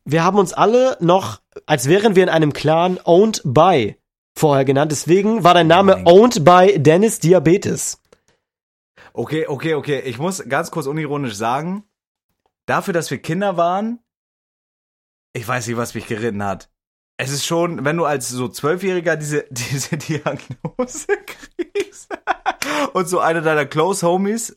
[0.04, 3.96] Wir haben uns alle noch, als wären wir in einem Clan, Owned by
[4.38, 4.92] vorher genannt.
[4.92, 8.00] Deswegen war dein Name mein Owned by Dennis Diabetes.
[9.12, 10.00] Okay, okay, okay.
[10.00, 11.84] Ich muss ganz kurz unironisch sagen,
[12.66, 13.98] dafür, dass wir Kinder waren,
[15.32, 16.70] ich weiß nicht, was mich geritten hat.
[17.16, 22.16] Es ist schon, wenn du als so Zwölfjähriger diese, diese Diagnose kriegst
[22.92, 24.56] und so einer deiner Close Homies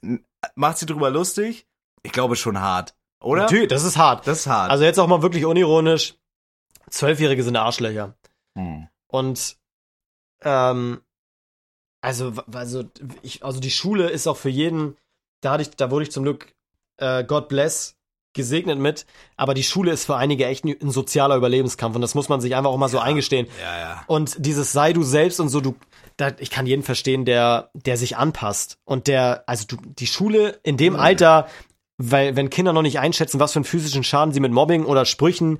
[0.56, 1.68] macht sich drüber lustig,
[2.04, 3.44] ich glaube schon hart, oder?
[3.44, 4.28] Natürlich, das ist hart.
[4.28, 4.72] Das ist hart.
[4.72, 6.16] Also jetzt auch mal wirklich unironisch.
[6.90, 8.16] Zwölfjährige sind Arschlöcher.
[8.56, 8.88] Hm.
[9.08, 9.58] Und
[10.44, 11.02] ähm,
[12.02, 12.84] also, also,
[13.22, 14.98] ich, also die Schule ist auch für jeden,
[15.42, 16.54] da hatte ich, da wurde ich zum Glück,
[16.98, 17.96] äh, God bless,
[18.34, 22.16] gesegnet mit, aber die Schule ist für einige echt ein, ein sozialer Überlebenskampf und das
[22.16, 23.48] muss man sich einfach auch mal so eingestehen.
[23.62, 24.04] ja, ja.
[24.08, 25.76] Und dieses sei du selbst und so, du,
[26.18, 28.78] da, ich kann jeden verstehen, der, der sich anpasst.
[28.86, 31.48] Und der, also du, die Schule in dem Alter,
[31.98, 35.06] weil, wenn Kinder noch nicht einschätzen, was für einen physischen Schaden sie mit Mobbing oder
[35.06, 35.60] Sprüchen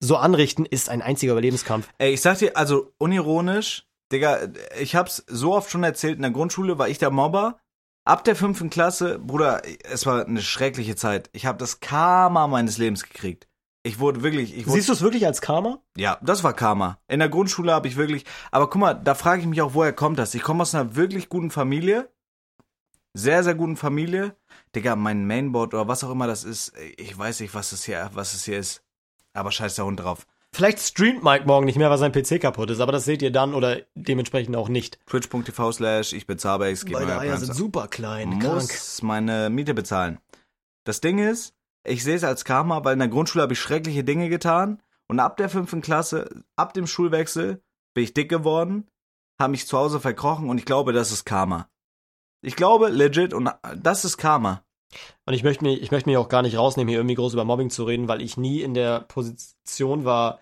[0.00, 1.88] so anrichten, ist ein einziger Überlebenskampf.
[1.98, 4.48] Ey, ich sag dir, also unironisch, Digga,
[4.78, 7.58] ich hab's so oft schon erzählt, in der Grundschule war ich der Mobber.
[8.04, 11.28] Ab der fünften Klasse, Bruder, es war eine schreckliche Zeit.
[11.32, 13.48] Ich habe das Karma meines Lebens gekriegt.
[13.82, 15.82] Ich wurde wirklich, ich wurde, Siehst du es wirklich als Karma?
[15.96, 16.98] ja, das war Karma.
[17.06, 19.92] In der Grundschule habe ich wirklich, aber guck mal, da frage ich mich auch, woher
[19.92, 20.34] kommt das?
[20.34, 22.10] Ich komme aus einer wirklich guten Familie,
[23.14, 24.36] sehr, sehr guten Familie.
[24.74, 28.10] Digga, mein Mainboard oder was auch immer das ist, ich weiß nicht, was es hier,
[28.14, 28.82] was es hier ist.
[29.32, 30.26] Aber scheiß der Hund drauf.
[30.54, 33.30] Vielleicht streamt Mike morgen nicht mehr, weil sein PC kaputt ist, aber das seht ihr
[33.30, 34.98] dann oder dementsprechend auch nicht.
[35.06, 38.54] Twitch.tv slash ich bezahle ich gebe Meine Eier sind super klein, krank.
[38.54, 40.18] muss meine Miete bezahlen.
[40.84, 44.04] Das Ding ist, ich sehe es als Karma, weil in der Grundschule habe ich schreckliche
[44.04, 47.62] Dinge getan und ab der fünften Klasse, ab dem Schulwechsel,
[47.94, 48.88] bin ich dick geworden,
[49.38, 51.68] habe mich zu Hause verkrochen und ich glaube, das ist Karma.
[52.42, 54.64] Ich glaube, legit, und das ist Karma.
[55.26, 57.44] Und ich möchte mich, ich möchte mich auch gar nicht rausnehmen, hier irgendwie groß über
[57.44, 60.40] Mobbing zu reden, weil ich nie in der Position war.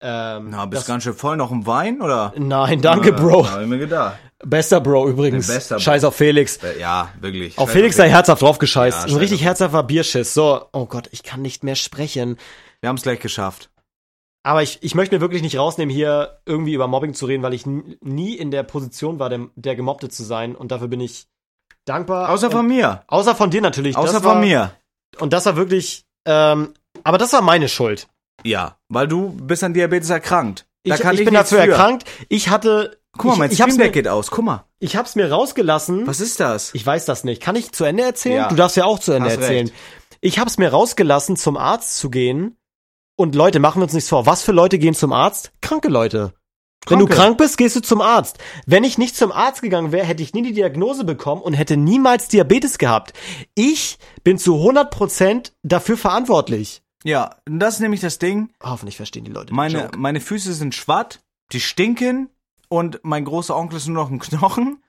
[0.00, 2.32] Ähm, Na, bist ganz schön voll noch im Wein, oder?
[2.36, 3.48] Nein, danke, Bro.
[3.48, 4.18] Hab ich mir gedacht.
[4.44, 5.46] Bester Bro übrigens.
[5.48, 5.80] Ja, bester Bro.
[5.82, 6.56] Scheiß auf Felix.
[6.56, 7.56] Äh, Ja, wirklich.
[7.58, 9.06] Auf Felix sei herzhaft draufgescheißt.
[9.08, 10.34] Ja, Ein richtig herzhafter Bierschiss.
[10.34, 12.36] So, oh Gott, ich kann nicht mehr sprechen.
[12.80, 13.70] Wir haben es gleich geschafft.
[14.44, 17.54] Aber ich, ich möchte mir wirklich nicht rausnehmen, hier irgendwie über Mobbing zu reden, weil
[17.54, 20.56] ich nie in der Position war, der, der Gemobbte zu sein.
[20.56, 21.26] Und dafür bin ich
[21.84, 22.30] dankbar.
[22.30, 23.02] Außer von mir.
[23.06, 23.96] außer von dir natürlich.
[23.96, 24.72] Außer das von war, mir.
[25.18, 26.74] Und das war wirklich, ähm,
[27.04, 28.08] aber das war meine Schuld.
[28.44, 30.66] Ja, weil du bist an Diabetes erkrankt.
[30.84, 31.60] Da ich ich ich bin dazu für.
[31.60, 32.08] erkrankt.
[32.28, 32.98] Ich hatte.
[33.16, 34.30] Guck mal, ich, mein ich hab's Stream mir, Deck geht aus.
[34.30, 34.64] Guck mal.
[34.78, 36.06] ich hab's mir rausgelassen.
[36.06, 36.74] Was ist das?
[36.74, 37.42] Ich weiß das nicht.
[37.42, 38.36] Kann ich zu Ende erzählen?
[38.38, 38.48] Ja.
[38.48, 39.66] Du darfst ja auch zu Ende Hast erzählen.
[39.68, 39.78] recht.
[40.22, 42.56] Ich hab's mir rausgelassen, zum Arzt zu gehen.
[43.16, 44.24] Und Leute, machen wir uns nichts vor.
[44.24, 45.52] Was für Leute gehen zum Arzt?
[45.60, 46.32] Kranke Leute.
[46.88, 48.38] Wenn du krank bist, gehst du zum Arzt.
[48.66, 51.76] Wenn ich nicht zum Arzt gegangen wäre, hätte ich nie die Diagnose bekommen und hätte
[51.76, 53.12] niemals Diabetes gehabt.
[53.54, 56.82] Ich bin zu 100% dafür verantwortlich.
[57.04, 58.52] Ja, das ist nämlich das Ding.
[58.62, 59.98] Hoffentlich verstehen die Leute Meine, Joke.
[59.98, 61.20] meine Füße sind schwatt,
[61.52, 62.30] die stinken
[62.68, 64.82] und mein großer Onkel ist nur noch ein Knochen.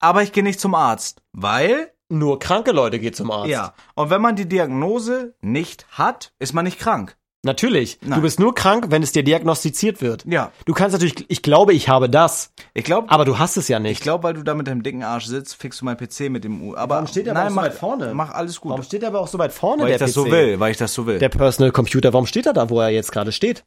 [0.00, 3.48] Aber ich gehe nicht zum Arzt, weil Nur kranke Leute gehen zum Arzt.
[3.50, 3.72] ja.
[3.94, 7.16] Und wenn man die Diagnose nicht hat, ist man nicht krank.
[7.44, 7.98] Natürlich.
[8.02, 8.18] Nein.
[8.18, 10.24] Du bist nur krank, wenn es dir diagnostiziert wird.
[10.26, 10.52] Ja.
[10.64, 13.80] Du kannst natürlich, ich glaube, ich habe das, Ich glaube, aber du hast es ja
[13.80, 13.92] nicht.
[13.92, 16.44] ich glaube, weil du da mit deinem dicken Arsch sitzt, fixst du mein PC mit
[16.44, 16.76] dem U.
[16.76, 18.14] Aber Warum steht der aber nein, auch so weit vorne?
[18.14, 18.70] Mach alles gut.
[18.70, 20.14] Warum steht er aber auch so weit vorne, weil der ich das PC?
[20.14, 21.18] so will, weil ich das so will.
[21.18, 23.64] Der Personal Computer, warum steht er da, wo er jetzt gerade steht?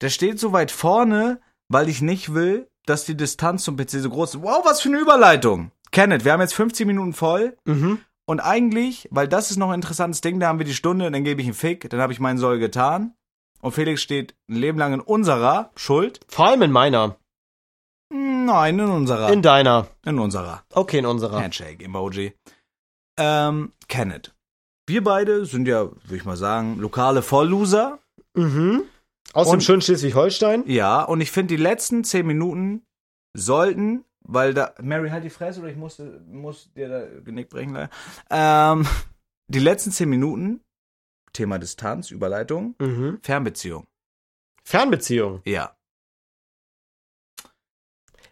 [0.00, 4.10] Der steht so weit vorne, weil ich nicht will, dass die Distanz zum PC so
[4.10, 4.42] groß ist.
[4.42, 5.72] Wow, was für eine Überleitung.
[5.90, 7.56] Kenneth, wir haben jetzt 15 Minuten voll.
[7.64, 7.98] Mhm.
[8.32, 11.22] Und eigentlich, weil das ist noch ein interessantes Ding, da haben wir die Stunde, dann
[11.22, 13.14] gebe ich einen Fick, dann habe ich meinen Soll getan.
[13.60, 16.20] Und Felix steht ein Leben lang in unserer Schuld.
[16.28, 17.16] Vor allem in meiner.
[18.10, 19.30] Nein, in unserer.
[19.30, 19.86] In deiner.
[20.06, 20.64] in unserer.
[20.72, 21.42] Okay, in unserer.
[21.42, 22.32] Handshake-Emoji.
[23.18, 24.34] Ähm, Kenneth.
[24.88, 27.98] Wir beide sind ja, würde ich mal sagen, lokale Vollloser.
[28.32, 28.84] Mhm.
[29.34, 30.64] Aus dem Und- schönen Schleswig-Holstein.
[30.68, 32.82] Ja, und ich finde, die letzten 10 Minuten
[33.36, 34.74] sollten, weil da.
[34.82, 37.90] Mary, halt die Fresse oder ich musste, muss dir da Genick brechen, leider.
[38.30, 38.86] Ähm,
[39.48, 40.60] die letzten 10 Minuten,
[41.32, 43.18] Thema Distanz, Überleitung, Mhm.
[43.22, 43.86] Fernbeziehung.
[44.64, 45.40] Fernbeziehung.
[45.44, 45.74] Ja.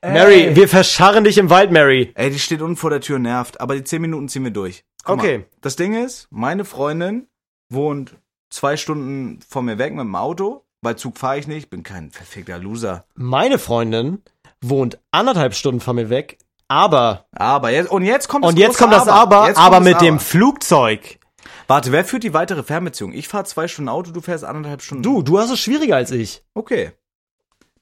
[0.03, 0.57] Mary, Ey.
[0.57, 2.12] wir verscharren dich im Wald, Mary.
[2.14, 4.84] Ey, die steht unten vor der Tür nervt, aber die 10 Minuten ziehen wir durch.
[5.05, 5.38] Guck Okay.
[5.38, 7.26] Mal, das Ding ist, meine Freundin
[7.70, 8.16] wohnt
[8.51, 12.11] zwei Stunden von mir weg mit dem Auto, weil Zug fahre ich nicht, bin kein
[12.11, 13.05] verfickter Loser.
[13.14, 14.22] Meine Freundin
[14.62, 16.38] wohnt anderthalb Stunden von mir weg,
[16.68, 20.00] aber Aber jetzt, und jetzt kommt das und jetzt kommt das aber, aber das mit
[20.00, 20.22] dem Aber.
[20.22, 21.18] Flugzeug.
[21.66, 23.12] Warte, wer führt die weitere Fernbeziehung?
[23.12, 25.02] Ich fahre zwei Stunden Auto, du fährst anderthalb Stunden.
[25.02, 26.42] Du, du hast es schwieriger als ich.
[26.54, 26.92] Okay.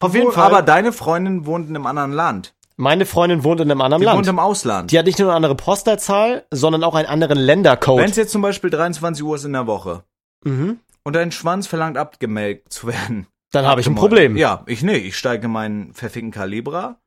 [0.00, 0.44] Auf jeden Fall.
[0.46, 2.54] Aber deine Freundin wohnt in einem anderen Land.
[2.76, 4.18] meine Freundin wohnt in einem anderen Die Land.
[4.18, 4.92] wohnt im Ausland.
[4.92, 7.98] Die hat nicht nur eine andere Postleitzahl, sondern auch einen anderen Ländercode.
[8.02, 10.04] Wenn es jetzt zum Beispiel 23 Uhr ist in der Woche
[10.44, 10.78] Mhm.
[11.02, 13.26] und dein Schwanz verlangt abgemelkt zu werden.
[13.53, 13.94] Dann habe ich ein.
[13.94, 14.36] Problem.
[14.36, 15.05] Ja, ich nicht.
[15.07, 17.01] Ich steige in meinen verfickten Calibra,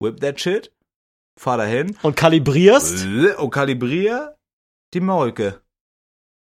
[0.00, 0.72] whip that shit,
[1.38, 3.06] fahr dahin Und kalibrierst?
[3.38, 4.36] und kalibriere
[4.92, 5.60] die Molke.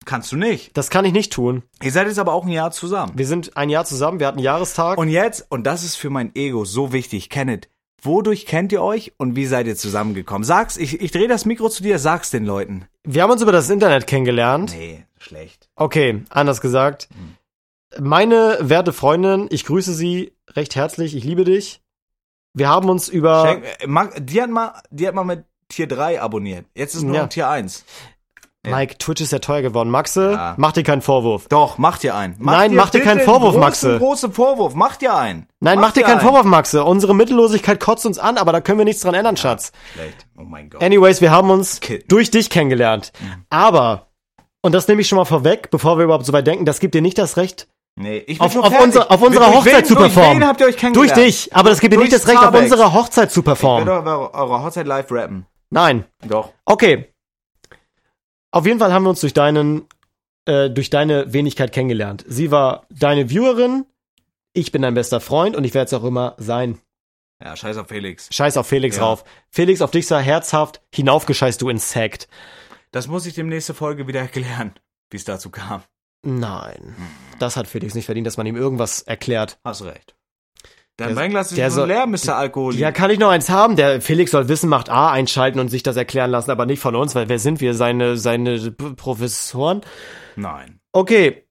[0.06, 0.78] Kannst du nicht.
[0.78, 1.64] Das kann ich nicht tun.
[1.82, 3.12] Ihr seid jetzt aber auch ein Jahr zusammen.
[3.16, 4.98] Wir sind ein Jahr zusammen, wir hatten einen Jahrestag.
[4.98, 7.68] Und jetzt, und das ist für mein Ego so wichtig, Kenneth,
[8.02, 10.46] wodurch kennt ihr euch und wie seid ihr zusammengekommen?
[10.46, 12.86] Sag's, ich, ich drehe das Mikro zu dir, sag's den Leuten.
[13.04, 14.72] wir haben uns über das Internet kennengelernt.
[14.78, 15.68] Nee, schlecht.
[15.76, 17.10] Okay, anders gesagt.
[17.12, 17.36] Hm.
[18.00, 21.82] Meine werte Freundin, ich grüße sie recht herzlich, ich liebe dich.
[22.54, 23.46] Wir haben uns über.
[23.48, 26.66] Schenk, äh, mag, die, hat mal, die hat mal mit Tier 3 abonniert.
[26.76, 27.22] Jetzt ist nur Ja.
[27.24, 27.86] noch Tier 1.
[28.66, 29.90] Mike, Twitch ist ja teuer geworden.
[29.90, 30.56] Maxe, Ja.
[30.58, 31.48] mach dir keinen Vorwurf.
[31.48, 32.36] Doch, mach dir einen.
[32.40, 33.98] Nein, mach dir keinen einen Vorwurf, großen, Maxe.
[33.98, 35.48] großen Vorwurf, mach dir einen.
[35.62, 36.22] Nein, mach, dir keinen einen.
[36.28, 36.84] Vorwurf, Maxe.
[36.84, 39.72] Unsere Mittellosigkeit kotzt uns an, aber da können wir nichts dran ändern, Schatz.
[39.94, 40.28] Schlecht.
[40.38, 40.84] Oh mein Gott.
[40.84, 42.10] Anyways, wir haben uns Kitten.
[42.10, 43.14] durch dich kennengelernt.
[43.22, 43.46] Mhm.
[43.50, 44.08] Aber,
[44.62, 46.94] und das nehme ich schon mal vorweg, bevor wir überhaupt so weit denken, das gibt
[46.94, 47.70] dir nicht das Recht,
[48.00, 50.42] Nee, ich bin auf, schon auf, unser, auf unserer Durch Hochzeit wen- zu durch performen.
[50.42, 52.44] Wen habt ihr euch Durch dich, aber das gibt dir nicht Durch das Recht, auf
[52.46, 52.64] Zabex.
[52.72, 53.88] unserer Hochzeit zu Ich performen.
[53.88, 55.48] werde eure, eure Hochzeit live rappen.
[55.72, 56.06] Nein.
[56.28, 56.54] Doch.
[56.66, 57.12] Okay.
[58.52, 59.88] Auf jeden Fall haben wir uns durch deinen,
[60.46, 62.24] äh, durch deine Wenigkeit kennengelernt.
[62.28, 63.86] Sie war deine Viewerin,
[64.54, 66.78] ich bin dein bester Freund und ich werde es auch immer sein.
[67.44, 68.30] Ja, scheiß auf Felix.
[68.32, 69.04] Scheiß auf Felix Ja.
[69.06, 69.24] rauf.
[69.50, 72.28] Felix, auf dich sei herzhaft hinaufgescheißt, du Insekt.
[72.92, 74.74] Das muss ich dem nächste Folge wieder erklären,
[75.12, 75.82] wie es dazu kam.
[76.24, 76.96] Nein.
[77.40, 79.60] Das hat Felix nicht verdient, dass man ihm irgendwas erklärt.
[79.64, 80.16] Hast recht.
[80.98, 82.36] Dein Der- Weinglas ist der soll- leer, Mr.
[82.36, 82.82] Alkoholiker.
[82.82, 83.76] Ja, kann ich noch eins haben?
[83.76, 86.96] Der Felix soll Wissen macht A einschalten und sich das erklären lassen, aber nicht von
[86.96, 87.76] uns, weil wer sind wir?
[87.76, 89.82] Seine, seine Professoren?
[90.36, 90.80] Nein.
[90.94, 91.44] Okay,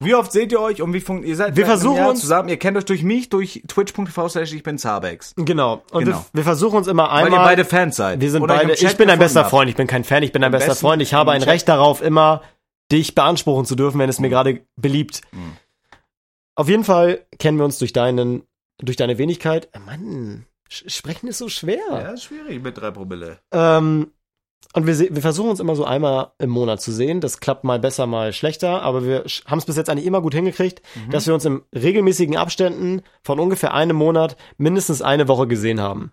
[0.00, 2.48] Wie oft seht ihr euch und wie funktioniert ihr seid Wir versuchen uns- zusammen.
[2.48, 5.34] Ihr kennt euch durch mich, durch twitch.tv slash ich bin Zabex.
[5.36, 5.82] genau.
[5.90, 6.18] Und Genau.
[6.18, 7.40] Wir, wir versuchen uns immer Weil einmal.
[7.40, 8.20] ihr beide Fans seid.
[8.20, 8.74] Wir sind beide.
[8.74, 9.44] Ich bin dein bester.
[9.44, 9.68] Freund.
[9.68, 10.22] Ich bin kein Fan.
[10.22, 11.02] Ich bin dein bester Freund.
[11.02, 12.42] Ich habe ein Recht darauf, immer
[12.90, 15.20] dich beanspruchen zu dürfen, wenn es mir gerade beliebt.
[15.32, 15.56] Mhm.
[16.54, 18.42] Auf jeden Fall kennen wir uns durch deinen,
[18.78, 19.68] durch deine Wenigkeit.
[19.84, 21.78] Mann, sprechen ist so schwer.
[21.90, 23.38] Ja, ist schwierig mit drei Promille.
[23.52, 24.10] Ähm,
[24.74, 27.20] und wir, wir versuchen uns immer so einmal im Monat zu sehen.
[27.20, 28.82] Das klappt mal besser, mal schlechter.
[28.82, 31.10] Aber wir haben es bis jetzt eigentlich immer gut hingekriegt, Mhm.
[31.10, 36.12] dass wir uns in regelmäßigen Abständen von ungefähr einem Monat mindestens eine Woche gesehen haben.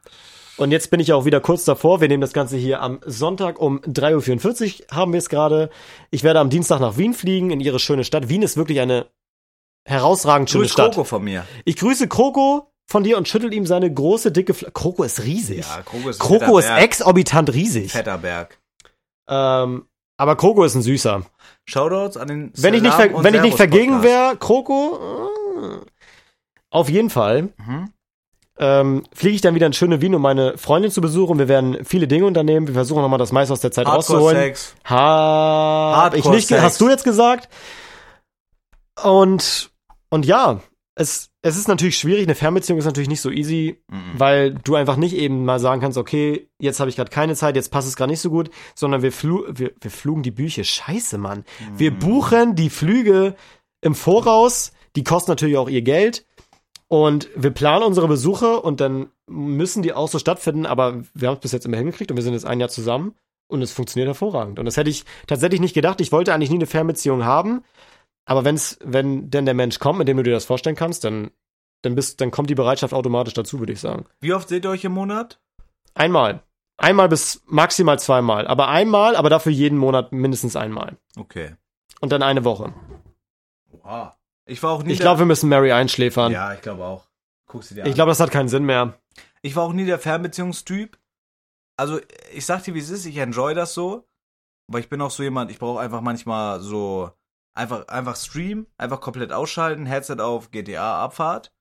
[0.57, 1.99] Und jetzt bin ich auch wieder kurz davor.
[2.01, 5.69] Wir nehmen das Ganze hier am Sonntag um 3.44 Uhr haben wir es gerade.
[6.11, 8.29] Ich werde am Dienstag nach Wien fliegen, in ihre schöne Stadt.
[8.29, 9.07] Wien ist wirklich eine
[9.85, 10.93] herausragend schöne Grüß Stadt.
[10.93, 11.45] Kroko von mir.
[11.65, 15.65] Ich grüße Kroko von dir und schüttel ihm seine große, dicke Fl Kroko ist riesig.
[15.67, 17.91] Ja, Kroko ist Kroko ist exorbitant riesig.
[17.91, 18.59] Fetter Berg.
[19.27, 19.85] Ähm,
[20.17, 21.23] aber Kroko ist ein süßer.
[21.65, 24.99] Shoutouts an den Wenn ich nicht, wenn ich nicht vergegen wäre, Kroko,
[25.59, 25.85] äh,
[26.69, 27.89] auf jeden Fall, Mhm.
[28.57, 31.37] Ähm, fliege ich dann wieder in schöne Wien, um meine Freundin zu besuchen.
[31.39, 32.67] Wir werden viele Dinge unternehmen.
[32.67, 34.37] Wir versuchen nochmal das meiste aus der Zeit rauszuholen.
[34.37, 34.75] Hardcore-Sex.
[34.85, 36.63] Hab ich Hardcore nicht, ge- Sex.
[36.65, 37.49] hast du jetzt gesagt?
[39.03, 39.71] Und,
[40.09, 40.61] und ja,
[40.95, 42.23] es, es ist natürlich schwierig.
[42.23, 43.97] Eine Fernbeziehung ist natürlich nicht so easy, Mhm.
[44.17, 47.55] weil du einfach nicht eben mal sagen kannst, okay, jetzt habe ich gerade keine Zeit,
[47.57, 50.63] jetzt passt es gerade nicht so gut, sondern wir, flu wir, wir flugen die Bücher.
[50.63, 51.43] Scheiße, Mann.
[51.75, 51.99] Wir Mhm.
[51.99, 53.35] buchen die Flüge
[53.81, 56.25] im Voraus, die kosten natürlich auch ihr Geld.
[56.87, 61.35] Und wir planen unsere Besuche und dann müssen die auch so stattfinden, aber wir haben
[61.35, 63.15] es bis jetzt immer hingekriegt und wir sind jetzt ein Jahr zusammen
[63.47, 64.59] und es funktioniert hervorragend.
[64.59, 65.99] Und das hätte ich tatsächlich nicht gedacht.
[65.99, 67.63] Ich wollte eigentlich nie eine Fernbeziehung haben,
[68.25, 71.31] aber wenn's, wenn denn der Mensch kommt, mit dem du dir das vorstellen kannst, dann,
[71.81, 74.05] dann, bist, dann kommt die Bereitschaft automatisch dazu, würde ich sagen.
[74.19, 75.39] Wie oft seht ihr euch im Monat?
[75.95, 76.43] Einmal.
[76.77, 78.47] Einmal bis maximal zweimal.
[78.47, 80.97] Aber einmal, aber dafür jeden Monat mindestens einmal.
[81.17, 81.55] Okay.
[82.01, 82.73] Und dann eine Woche.
[83.83, 84.11] Wow.
[84.45, 86.31] Ich war auch nie Ich glaube, wir müssen Mary einschläfern.
[86.31, 87.07] Ja, ich glaube auch.
[87.47, 87.93] Guck sie dir Ich an.
[87.93, 88.97] glaube, das hat keinen Sinn mehr.
[89.41, 90.97] Ich war auch nie der Fernbeziehungstyp.
[91.77, 91.99] Also,
[92.33, 94.07] ich sag dir, wie es ist, ich enjoy das so.
[94.67, 97.11] Aber ich bin auch so jemand, ich brauche einfach manchmal so
[97.53, 101.51] einfach, einfach Stream, einfach komplett ausschalten, Headset auf, GTA, Abfahrt.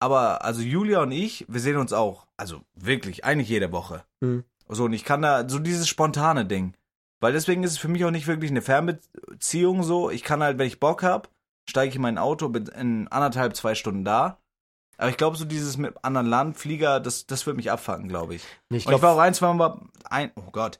[0.00, 4.04] Aber also Julia und ich, wir sehen uns auch, also wirklich, eigentlich jede Woche.
[4.22, 4.44] Hm.
[4.68, 6.74] So, und ich kann da, so dieses spontane Ding.
[7.20, 10.10] Weil deswegen ist es für mich auch nicht wirklich eine Fernbeziehung so.
[10.10, 11.30] Ich kann halt, wenn ich Bock hab,
[11.68, 14.38] steige ich in mein Auto, bin in anderthalb, zwei Stunden da.
[14.96, 18.36] Aber ich glaube, so dieses mit anderen Land, Flieger, das, das wird mich abfangen, glaube
[18.36, 18.42] ich.
[18.42, 20.78] Ich Und ich glaube, war auch ein, zwei Mal, ein, oh Gott,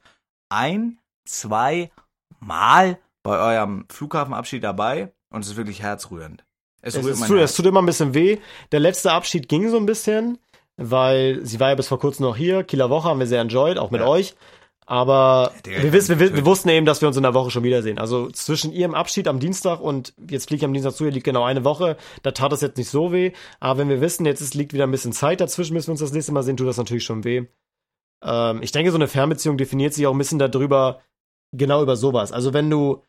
[0.49, 1.91] ein, zwei
[2.39, 6.45] Mal bei eurem Flughafenabschied dabei und es ist wirklich herzrührend.
[6.81, 8.37] Es, es, es, tut, es tut immer ein bisschen weh.
[8.71, 10.37] Der letzte Abschied ging so ein bisschen,
[10.77, 12.63] weil sie war ja bis vor kurzem noch hier.
[12.63, 14.07] Kieler Woche haben wir sehr enjoyed, auch mit Ja.
[14.07, 14.35] euch.
[14.87, 17.63] Aber Digga, wir, wissen, wir, wir wussten eben, dass wir uns in der Woche schon
[17.63, 17.97] wiedersehen.
[17.97, 21.25] Also zwischen ihrem Abschied am Dienstag und jetzt fliege ich am Dienstag zu, ihr liegt
[21.25, 21.97] genau eine Woche.
[22.21, 23.31] Da tat es jetzt nicht so weh.
[23.59, 26.01] Aber wenn wir wissen, jetzt ist, liegt wieder ein bisschen Zeit dazwischen, müssen wir uns
[26.01, 27.45] das nächste Mal sehen, tut das natürlich schon weh.
[28.23, 31.01] Ähm, ich denke, so eine Fernbeziehung definiert sich auch ein bisschen darüber,
[31.51, 32.31] genau über sowas.
[32.31, 33.01] Also wenn du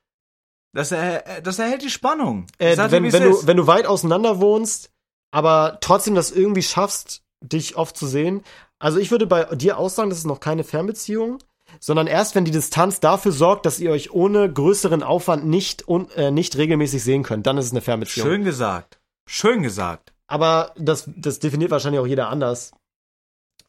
[0.73, 2.47] Das, er, das erhält die Spannung.
[2.59, 3.47] Äh, wenn, wenn, du, ist.
[3.47, 4.91] wenn du weit auseinander wohnst,
[5.31, 8.43] aber trotzdem das irgendwie schaffst, dich oft zu sehen.
[8.79, 11.39] Also ich würde bei dir auch sagen, das ist noch keine Fernbeziehung,
[11.81, 16.11] sondern erst wenn die Distanz dafür sorgt, dass ihr euch ohne größeren Aufwand nicht, un,
[16.13, 18.27] äh, nicht regelmäßig sehen könnt, dann ist es eine Fernbeziehung.
[18.29, 18.99] Schön gesagt.
[19.29, 20.13] Schön gesagt.
[20.29, 22.73] Aber das, das definiert wahrscheinlich auch jeder anders.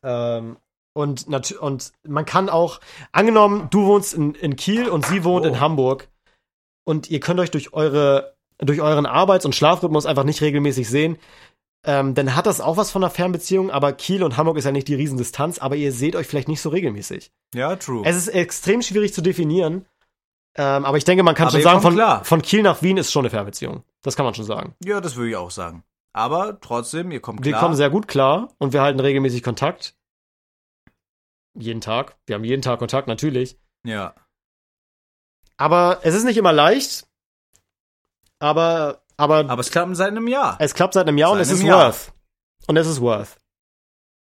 [0.03, 0.57] Ähm,
[0.93, 1.27] und,
[1.59, 2.79] und man kann auch,
[3.11, 5.49] angenommen, du wohnst in, in Kiel und sie wohnt Oh.
[5.49, 6.09] in Hamburg
[6.85, 11.17] und ihr könnt euch durch eure, durch euren Arbeits- und Schlafrhythmus einfach nicht regelmäßig sehen,
[11.87, 14.71] ähm, dann hat das auch was von einer Fernbeziehung, aber Kiel und Hamburg ist ja
[14.71, 17.31] nicht die Riesendistanz, aber ihr seht euch vielleicht nicht so regelmäßig.
[17.55, 18.03] Ja, true.
[18.05, 19.85] Es ist extrem schwierig zu definieren,
[20.55, 22.23] ähm, aber ich denke, man kann Aber schon sagen, von, klar.
[22.25, 23.83] von Kiel nach Wien ist schon eine Fernbeziehung.
[24.03, 24.75] Das kann man schon sagen.
[24.83, 25.83] ja, das würde ich auch sagen.
[26.13, 27.61] Aber trotzdem, ihr kommt Wir klar.
[27.61, 29.95] kommen sehr gut klar und wir halten regelmäßig Kontakt.
[31.53, 32.17] Jeden Tag.
[32.25, 33.57] Wir haben jeden Tag Kontakt, natürlich.
[33.85, 34.13] ja.
[35.59, 37.07] Aber es ist nicht immer leicht.
[38.39, 40.57] Aber, aber, Aber es klappt seit einem Jahr.
[40.59, 41.87] es klappt seit einem Jahr und Seit es ist Jahr.
[41.87, 42.13] worth.
[42.67, 43.37] Und es ist worth.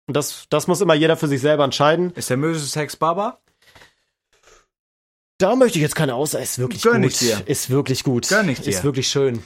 [0.06, 2.12] Und das, das muss immer jeder für sich selber entscheiden.
[2.14, 3.38] Ist der Möse Sex Baba?
[5.38, 6.44] Da möchte ich jetzt keine Aussage.
[6.44, 7.12] Ist wirklich Gönn gut.
[7.12, 7.42] ich dir.
[7.46, 8.28] Ist wirklich gut.
[8.28, 8.70] Gönn ich dir.
[8.70, 9.42] Ist wirklich schön.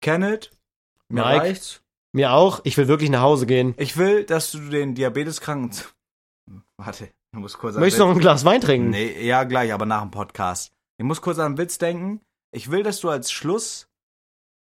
[0.00, 0.50] Kenneth?
[1.08, 1.40] Mir Mike?
[1.40, 1.82] reicht's.
[2.12, 2.60] Mir auch.
[2.64, 3.74] Ich will wirklich nach Hause gehen.
[3.76, 5.78] Ich will, dass du den Diabeteskranken.
[6.78, 8.90] Warte, ich muss kurz an Möchtest du noch ein Glas Wein trinken?
[8.90, 10.72] Nee, ja, gleich, aber nach dem Podcast.
[10.98, 12.20] Ich muss kurz an einen Witz denken.
[12.52, 13.30] Ich will, dass du als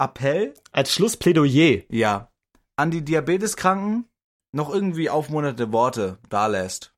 [0.04, 1.82] Schlussappell, Als Schlussplädoyer.
[1.88, 2.30] ja,
[2.76, 4.08] an die Diabeteskranken
[4.52, 6.94] noch irgendwie aufmunternde Worte dalässt.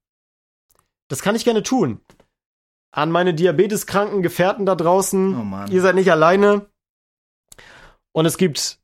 [1.09, 2.01] Das kann ich gerne tun.
[2.93, 5.39] An meine diabeteskranken Gefährten da draußen.
[5.39, 5.71] Oh Mann.
[5.71, 6.67] Ihr seid nicht alleine.
[8.13, 8.81] Und es gibt,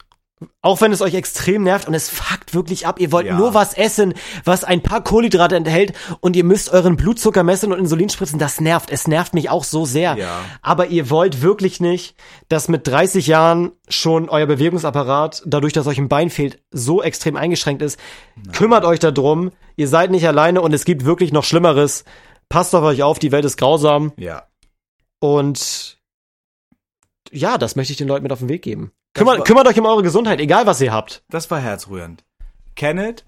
[0.61, 3.37] auch wenn es euch extrem nervt und es fuckt wirklich ab, ihr wollt Ja.
[3.37, 4.15] nur was essen,
[4.45, 8.61] was ein paar Kohlenhydrate enthält und ihr müsst euren Blutzucker messen und Insulin spritzen, das
[8.61, 8.91] nervt.
[8.91, 10.17] Es nervt mich auch so sehr.
[10.17, 10.41] Ja.
[10.61, 12.15] Aber ihr wollt wirklich nicht,
[12.49, 17.37] dass mit 30 Jahren schon euer Bewegungsapparat, dadurch, dass euch ein Bein fehlt, so extrem
[17.37, 17.99] eingeschränkt ist.
[18.53, 19.51] Kümmert euch darum.
[19.77, 22.05] Ihr seid nicht alleine und es gibt wirklich noch Schlimmeres.
[22.49, 24.13] Passt auf euch auf, die Welt ist grausam.
[24.17, 24.45] Ja.
[25.21, 25.99] Und
[27.31, 28.93] ja, das möchte ich den Leuten mit auf den Weg geben.
[29.15, 31.23] Das Kümmert, euch um eure Gesundheit, egal was ihr habt.
[31.29, 32.25] Das war herzrührend.
[32.77, 33.25] Kenneth,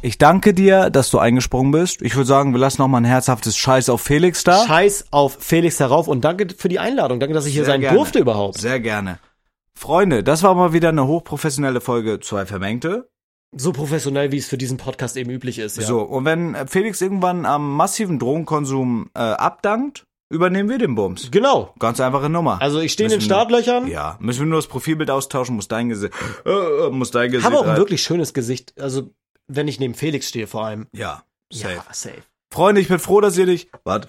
[0.00, 2.00] ich danke dir, dass du eingesprungen bist.
[2.00, 4.66] Ich würde sagen, wir lassen noch mal ein herzhaftes Scheiß auf Felix da.
[4.66, 7.20] Scheiß auf Felix herauf und danke für die Einladung.
[7.20, 7.96] Danke, dass ich hier Sehr sein gerne.
[7.96, 8.58] durfte überhaupt.
[8.58, 9.18] Sehr gerne.
[9.74, 13.10] Freunde, das war mal wieder eine hochprofessionelle Folge Zwei Vermengte.
[13.52, 15.76] So professionell, wie es für diesen Podcast eben üblich ist.
[15.76, 15.84] Ja.
[15.84, 21.30] So, und wenn Felix irgendwann am massiven Drogenkonsum äh, abdankt, übernehmen wir den Bums.
[21.30, 21.72] Genau.
[21.78, 22.60] Ganz einfache Nummer.
[22.60, 23.86] Also ich stehe in den Startlöchern.
[23.88, 26.12] ja, müssen wir nur das Profilbild austauschen, muss dein Gesicht,
[26.44, 27.46] äh, äh, muss dein Gesicht.
[27.46, 28.74] Habe auch ein wirklich schönes Gesicht.
[28.80, 29.10] Also
[29.48, 30.86] wenn ich neben Felix stehe vor allem.
[30.92, 31.22] Ja,
[31.52, 31.74] safe.
[31.74, 32.22] Ja, safe.
[32.52, 33.68] Freunde, ich bin froh, dass ihr dich.
[33.84, 34.08] Warte.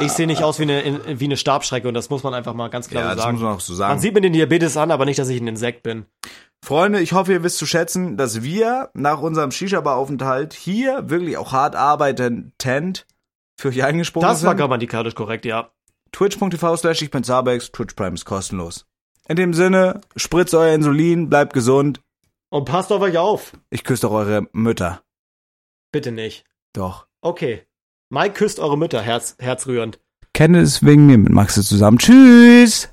[0.00, 2.54] Ich sehe nicht aus wie eine, in- wie eine Stabschrecke und das muss man einfach
[2.54, 3.34] mal ganz klar Ja, so das sagen.
[3.36, 4.00] muss man auch so Man sagen.
[4.00, 6.06] sieht mir den Diabetes an, aber nicht, dass ich ein Insekt bin.
[6.64, 11.50] Freunde, ich hoffe, ihr wisst zu schätzen, dass wir nach unserem Shisha-Bar-Aufenthalt hier wirklich auch
[11.52, 12.52] hart arbeitend
[13.58, 14.58] für euch eingesprungen Das war sind.
[14.58, 15.70] grammatikalisch korrekt, ja.
[16.12, 18.86] Twitch.tv slash ich bin Zabex, Twitch Prime ist kostenlos.
[19.28, 22.00] In dem Sinne, spritzt euer Insulin, bleibt gesund.
[22.50, 23.52] Und passt auf euch auf.
[23.70, 25.02] Ich küsse auch eure Mütter.
[25.90, 26.44] Bitte nicht.
[26.74, 27.06] Doch.
[27.20, 27.66] Okay.
[28.10, 30.00] Mike küsst eure Mütter, Herz, herzrührend.
[30.34, 31.98] Kenne es wegen mir mit Maxe zusammen.
[31.98, 32.88] Tschüss.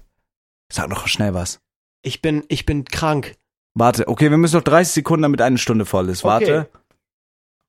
[0.71, 1.59] Sag noch schnell was.
[2.03, 3.35] Ich bin, ich bin krank.
[3.73, 6.23] Warte, okay, wir müssen noch 30 Sekunden, damit eine Stunde voll ist.
[6.23, 6.69] Warte.
[6.69, 6.79] Okay.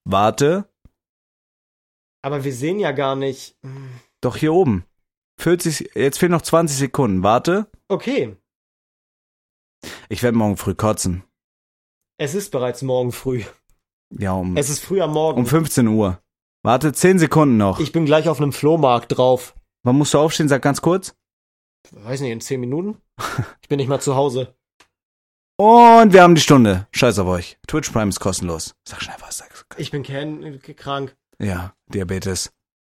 [0.05, 0.69] Warte.
[2.23, 3.57] Aber wir sehen ja gar nicht.
[4.21, 4.85] Doch hier oben.
[5.39, 7.23] 40, jetzt fehlen noch 20 Sekunden.
[7.23, 7.67] Warte.
[7.89, 8.37] Okay,
[10.11, 11.25] Ich werde morgen früh kotzen.
[12.19, 13.43] es ist bereits morgen früh.
[14.11, 15.41] Ja, um, Es ist früh am Morgen.
[15.41, 16.21] um 15 Uhr.
[16.63, 17.81] Warte, 10 Sekunden noch.
[17.81, 19.55] ich bin gleich auf einem Flohmarkt drauf.
[19.83, 20.49] Wann musst du aufstehen?
[20.49, 21.15] Sag ganz kurz.
[21.91, 23.01] Weiß nicht, in 10 Minuten?
[23.63, 24.55] Ich bin nicht mal zu Hause.
[25.57, 26.87] Und wir haben die Stunde.
[26.93, 27.59] Scheiß auf euch.
[27.67, 28.75] Twitch Prime ist kostenlos.
[28.87, 29.39] Sag schnell was.
[29.39, 29.65] Sag.
[29.79, 31.17] Ich bin Ken, krank.
[31.41, 32.53] Ja, Diabetes.